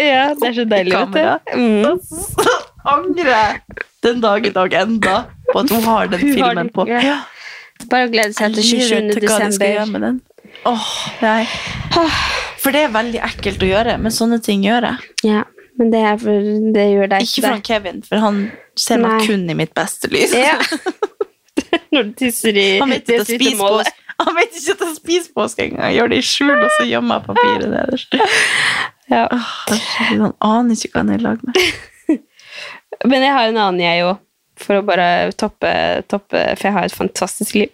[0.00, 1.60] Ja, det er så deilig, vet du.
[1.60, 1.84] Mm.
[1.88, 2.56] Og så
[2.90, 5.16] angrer jeg den dag i dag enda
[5.50, 6.86] på at hun har den filmen på.
[6.90, 7.20] ja.
[7.90, 8.90] Bare å glede seg til 27.
[8.90, 10.20] Jeg vet hva de skal gjøre desember.
[10.70, 10.90] Åh,
[11.22, 11.46] nei.
[12.60, 15.10] For det er veldig ekkelt å gjøre, men sånne ting gjør jeg.
[15.30, 15.44] Ja,
[15.80, 18.42] men det, er for, det gjør deg Ikke fra Kevin, for han
[18.78, 20.34] ser meg kun i mitt beste lys.
[20.36, 20.58] Ja.
[21.94, 23.96] Når du tisser i Han vet ikke at det jeg spiser påske.
[24.20, 25.86] Han vet ikke at jeg spiser påske engang.
[25.88, 28.18] Jeg gjør det i skjul, og så gjemmer jeg papiret nederst.
[29.10, 29.24] Ja.
[29.26, 29.46] Åh,
[30.06, 31.56] Han aner ikke hva han er i lag med.
[33.10, 34.20] Men jeg har en annen, jeg òg.
[34.60, 35.06] For å bare
[35.40, 35.70] toppe,
[36.10, 37.70] toppe For jeg har et fantastisk liv.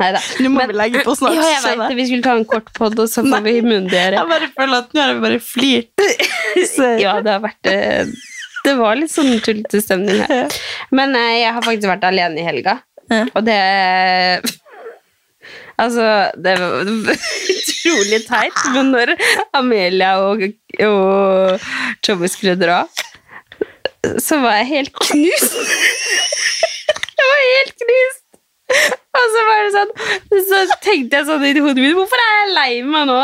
[0.00, 0.20] Nei da.
[0.42, 1.36] Nå må vi legge på snart.
[1.38, 1.96] Ja, jeg vet det.
[1.98, 4.18] Vi skulle ta en kort pod, og så får vi myndiggjøre.
[4.20, 6.06] Jeg bare føler at nå har vi bare flirt.
[7.00, 8.08] Ja, det har vært eh,
[8.64, 10.56] Det var litt sånn tullete stemning her.
[10.96, 12.78] Men eh, jeg har faktisk vært alene i helga,
[13.10, 13.24] Ja.
[13.34, 13.60] og det
[15.80, 16.02] Altså,
[16.36, 19.14] det var utrolig teit, men når
[19.56, 20.42] Amelia og,
[20.84, 21.62] og
[22.04, 22.82] Chobby skulle dra,
[24.18, 25.56] så var jeg helt knust.
[27.20, 28.22] Jeg var helt knust.
[29.18, 29.90] Og så var det sånn
[30.46, 33.16] Så tenkte jeg sånn i hodet mitt Hvorfor er jeg lei meg nå?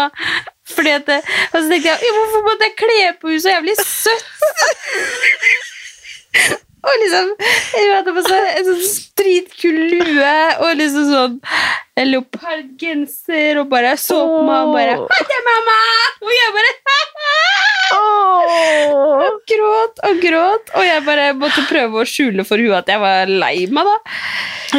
[0.72, 4.27] Fordi at Og så tenkte jeg Hvorfor måtte jeg kle på henne så jævlig søtt?
[6.83, 7.33] Og liksom
[7.79, 8.85] Jeg hadde på seg en sånn
[9.22, 10.35] dritkul lue
[10.66, 11.39] og liksom sånn
[12.05, 15.78] leopardgenser og bare så på meg og bare 'Hei til mamma!»
[16.26, 16.74] Og jeg bare
[17.97, 23.03] og gråt og gråt, og jeg bare måtte prøve å skjule for henne at jeg
[23.03, 23.97] var lei meg, da.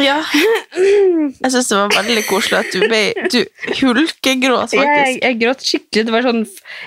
[0.04, 0.18] Ja.
[0.76, 3.00] Jeg syns det var veldig koselig at du ble
[3.32, 3.38] Du
[3.80, 5.22] hulkegråt, faktisk.
[5.24, 6.04] jeg gråt skikkelig.
[6.04, 6.42] Det var sånn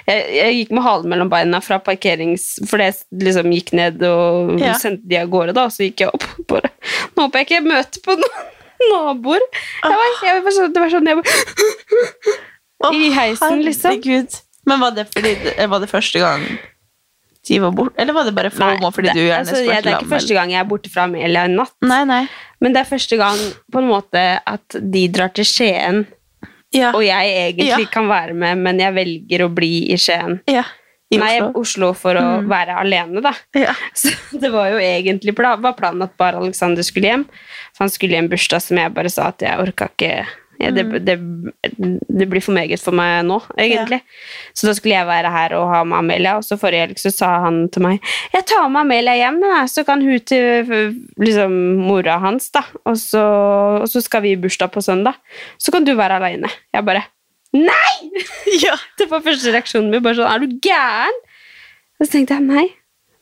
[0.07, 2.45] Jeg, jeg gikk med halen mellom beina fra parkerings...
[2.69, 2.93] For jeg
[3.25, 4.77] liksom gikk ned og Ja.
[4.79, 6.27] sendte de av gårde, da, og så gikk jeg opp.
[6.47, 6.69] Bare,
[7.17, 8.49] Nå håper jeg ikke jeg møter på noen
[8.89, 9.43] naboer.
[9.83, 11.23] Jeg var, jeg var sånn, det var sånn jeg
[12.81, 13.91] Åh, i heisen, liksom.
[13.91, 14.37] herregud.
[14.65, 15.35] Men var det, fordi,
[15.69, 16.45] var det første gang
[17.49, 19.89] de var borte, eller var det bare FOMO fordi det, du gjerne altså, spurte Det
[19.89, 22.19] er ikke første gang jeg er borte fra Amelia en natt, Nei, nei.
[22.61, 23.39] men det er første gang
[23.73, 26.03] på en måte at de drar til Skien,
[26.71, 26.91] Ja.
[26.93, 27.79] og jeg egentlig Ja.
[27.91, 30.37] kan være med, men jeg velger å bli i Skien.
[30.47, 30.63] ja.
[31.11, 31.59] I Nei, Oslo.
[31.61, 32.45] Oslo for å Mm.
[32.47, 33.33] være alene, da.
[33.59, 33.73] Ja.
[33.93, 37.25] Så det var jo egentlig plan, var planen at bare Alexander skulle hjem.
[37.75, 40.13] For han skulle i en bursdag som jeg bare sa at jeg orka ikke
[40.61, 41.05] ja, det, Mm.
[41.05, 41.15] det,
[42.19, 43.97] det blir for meget for meg nå, egentlig.
[44.53, 47.09] Så da skulle jeg være her og ha med Amelia, og så forrige helg så
[47.11, 47.97] sa han til meg
[48.35, 50.69] Jeg tar med Amelia hjem, så kan hun til
[51.17, 52.61] liksom, mora hans, da.
[52.85, 53.23] Og så,
[53.81, 55.15] og så skal vi i bursdag på søndag.
[55.57, 56.47] Så kan du være aleine.
[56.75, 57.03] Jeg bare
[57.53, 58.11] Nei!
[58.65, 58.75] Ja.
[58.99, 60.03] Det var første reaksjonen min.
[60.03, 61.17] bare sånn, Er du gæren?
[61.99, 62.67] Og så tenkte jeg nei.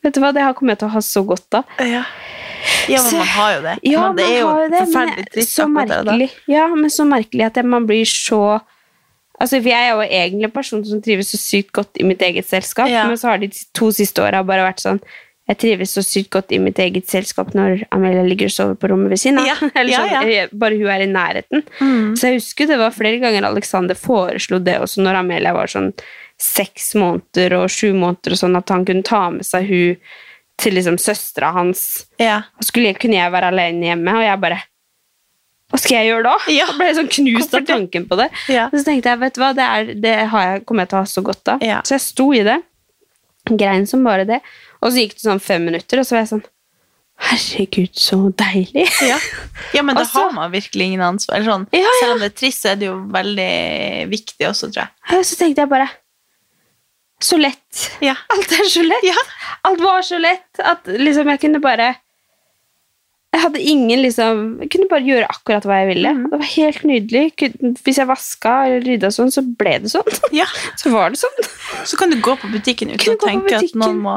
[0.04, 1.64] Vet du hva, Det her kommer jeg til å ha så godt av.
[1.84, 2.02] Ja.
[2.88, 3.74] ja, men man har jo det.
[3.90, 5.54] Ja, men det er jo har det, forferdelig er trist.
[5.56, 8.42] så akkurat det Ja, men så merkelig at man blir så
[9.40, 12.20] Altså, for Jeg er jo egentlig en person som trives så sykt godt i mitt
[12.20, 13.06] eget selskap, Ja.
[13.08, 15.00] men så har de to siste åra bare vært sånn
[15.50, 18.90] Jeg trives så sykt godt i mitt eget selskap når Amelia ligger og sover på
[18.92, 19.48] rommet ved siden av.
[19.50, 20.20] Ja, Eller ja, sånn, ja.
[20.30, 21.64] jeg- Bare hun er i nærheten.
[21.80, 22.14] Mm.
[22.14, 25.90] Så jeg husker det var flere ganger Alexander foreslo det også når Amelia var sånn
[26.40, 29.96] seks måneder og sju måneder, og sånn at han kunne ta med seg hun
[30.60, 31.82] til liksom søstera hans.
[32.20, 32.42] Ja.
[32.60, 34.62] Og skulle, kunne jeg være alene hjemme, og jeg bare
[35.70, 36.32] Hva skal jeg gjøre da?
[36.60, 36.64] Ja.
[36.70, 38.30] Jeg ble sånn knust av tanken på det.
[38.50, 38.64] Ja.
[38.72, 41.02] Så tenkte jeg, vet du hva, det, er, det har jeg, kommer jeg til å
[41.04, 41.62] ha så godt av.
[41.64, 41.78] Ja.
[41.86, 42.56] Så jeg sto i det.
[43.50, 44.40] Grein som bare det.
[44.80, 46.46] Og så gikk det sånn fem minutter, og så var jeg sånn
[47.20, 48.86] Herregud, så deilig.
[49.04, 49.18] Ja.
[49.76, 51.36] ja, men da så- har man virkelig ingen ansvar.
[51.36, 51.96] Eller sånn, Ja, ja.
[52.00, 53.50] Selv om det er trist, så er det jo veldig
[54.08, 55.18] viktig også, tror jeg.
[55.18, 55.88] Og så tenkte jeg bare
[57.20, 57.82] Så lett.
[58.00, 58.14] Ja.
[58.32, 59.04] Alt er så lett.
[59.04, 59.18] Ja.
[59.68, 61.90] Alt var så lett at liksom jeg kunne bare
[63.34, 66.14] Jeg hadde ingen liksom Jeg kunne bare gjøre akkurat hva jeg ville.
[66.24, 67.26] Det var helt nydelig.
[67.84, 70.08] Hvis jeg vaska eller rydda sånn, så ble det sånn.
[70.32, 70.48] Ja.
[70.80, 71.36] Så var det sånn.
[71.84, 74.16] Så kan du gå på butikken uten å tenke at noen må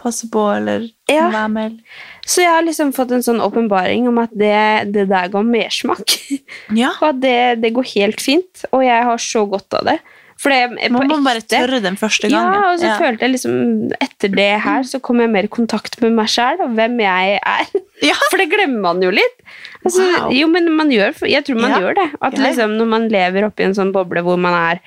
[0.00, 1.28] passe på eller Ja.
[1.30, 1.78] være med.
[2.26, 6.16] Så jeg har liksom fått en sånn åpenbaring om at det, det der ga mersmak.
[6.74, 6.90] Ja.
[7.02, 8.64] Og at det, det går helt fint.
[8.72, 9.98] Og jeg har så godt av det.
[10.40, 12.54] For det Man må bare tørre den første gangen.
[12.56, 12.94] Ja, og så Ja.
[12.98, 16.58] følte jeg liksom Etter det her så kom jeg mer i kontakt med meg sjæl
[16.64, 17.66] og hvem jeg er.
[18.02, 18.16] Ja.
[18.30, 19.38] For det glemmer man jo litt.
[19.86, 20.32] Altså, Wow.
[20.34, 22.08] Jo, men man gjør Jeg tror man gjør det.
[22.20, 24.80] At liksom når man lever oppi en sånn boble hvor man er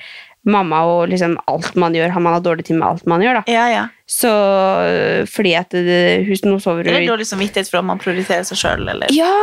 [0.47, 3.41] mamma og liksom alt man gjør, har man har dårlig tid med alt man gjør,
[3.41, 3.51] da.
[3.51, 3.85] Ja, ja.
[4.07, 5.97] Så øh, fordi at det,
[6.29, 9.33] hus, nå sover du Eller dårlig samvittighet for at man prioriterer seg sjøl, eller Ja,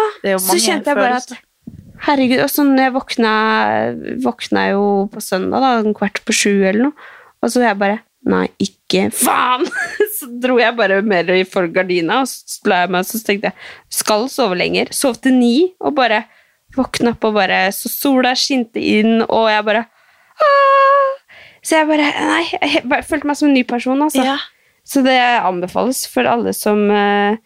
[0.40, 1.36] så kjente jeg bare at.
[2.04, 3.34] Herregud, og så når jeg våkna
[4.24, 4.82] Våkna jo
[5.12, 7.12] på søndag, da, en kvart på sju eller noe,
[7.44, 9.66] og så jeg bare Nei, ikke faen!
[10.14, 13.50] Så dro jeg bare mer i for gardina, og så la jeg meg, så tenkte
[13.50, 14.88] jeg skal sove lenger.
[14.96, 16.22] Sov til ni, og bare
[16.76, 19.82] våkna opp, og bare Så sola skinte inn, og jeg bare!
[21.64, 24.24] Så jeg bare Nei, jeg bare følte meg som en ny person, altså.
[24.26, 24.38] Ja.
[24.84, 27.36] Så det anbefales for alle som uh,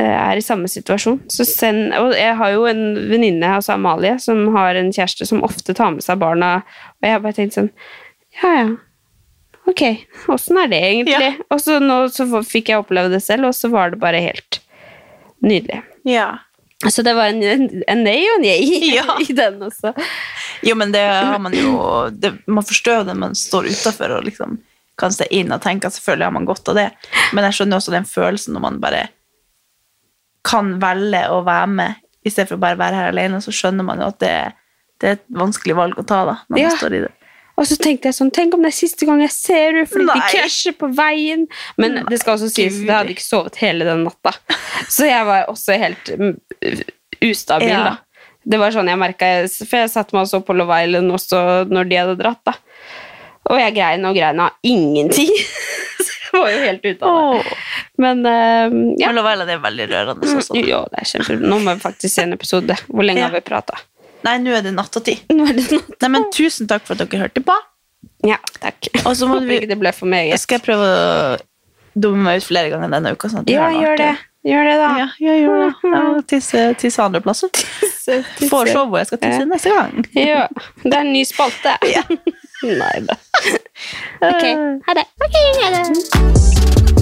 [0.00, 1.18] er i samme situasjon.
[1.32, 5.44] Så send, og jeg har jo en venninne, altså Amalie, som har en kjæreste som
[5.44, 6.62] ofte tar med seg barna,
[6.96, 7.70] og jeg har bare tenkt sånn
[8.40, 8.70] Ja, ja.
[9.68, 9.82] Ok,
[10.32, 11.28] åssen er det egentlig?
[11.52, 14.58] Og så nå så fikk jeg oppleve det selv, og så var det bare helt
[15.44, 15.82] nydelig.
[16.08, 16.40] Ja.
[16.90, 17.42] Så det var en,
[17.86, 18.64] en, nei og en jeg
[18.96, 19.16] Ja.
[19.22, 19.92] i den også.
[20.66, 21.76] Jo, men det har man jo
[22.10, 24.58] det, Man forstår jo det man står utafor og liksom
[24.98, 26.88] kan se inn og tenke at selvfølgelig har man godt av det,
[27.32, 29.06] men jeg skjønner også den følelsen når man bare
[30.46, 31.94] kan velge å være med
[32.26, 34.34] i stedet for å bare være her alene, så skjønner man jo at det,
[35.02, 36.68] det er et vanskelig valg å ta da, når Ja.
[36.68, 37.12] man står i det.
[37.60, 40.06] Og så tenkte jeg sånn, tenk om det er siste gang jeg ser henne, fordi
[40.08, 40.28] de Nei.
[40.32, 41.42] krasjer på veien.
[41.76, 44.32] Men det skal også sies, at jeg hadde ikke sovet hele den natta.
[44.88, 46.32] Så jeg var også helt mm,
[47.28, 47.82] ustabil, Ja.
[47.90, 47.96] da.
[48.42, 51.42] Det var sånn jeg merket, for jeg satt meg og så på Love Island også
[51.70, 52.56] når de hadde dratt, da.
[53.52, 55.30] Og jeg grein og grein av ingenting.
[56.32, 57.54] Så jeg var jo helt ute av det.
[58.00, 59.10] Men uh, ja.
[59.10, 60.30] Men Love Island er veldig rørende.
[60.46, 60.60] Sånn.
[60.64, 61.36] Ja, det er kjempe...
[61.42, 62.76] Nå må vi faktisk se en episode.
[62.88, 63.26] Hvor lenge Ja.
[63.28, 63.76] har vi prata?
[64.24, 65.24] Nei, nå er det nattatid.
[65.34, 65.94] Nå er det natt.
[66.02, 67.56] Nei, men tusen takk for at dere hørte på.
[68.26, 68.88] Ja, takk.
[69.04, 70.46] Og så må vi- det ble for meget.
[70.48, 71.38] Jeg prøve å
[71.98, 73.28] dumme meg ut flere ganger denne uka.
[73.28, 74.12] Sånn Ja, gjør det.
[74.44, 74.88] Gjør det, da.
[74.98, 75.74] Ja, ja, gjør det.
[75.82, 77.48] Jeg tisse, tisse andre plasser.
[77.52, 80.04] Får se hvor jeg skal tisse neste gang.
[80.14, 80.48] Ja,
[80.82, 81.76] det er en ny spalte.
[82.62, 83.14] Nei da.
[84.22, 84.44] Ok,
[84.86, 85.06] ha det.
[85.28, 87.01] Okay, ha det.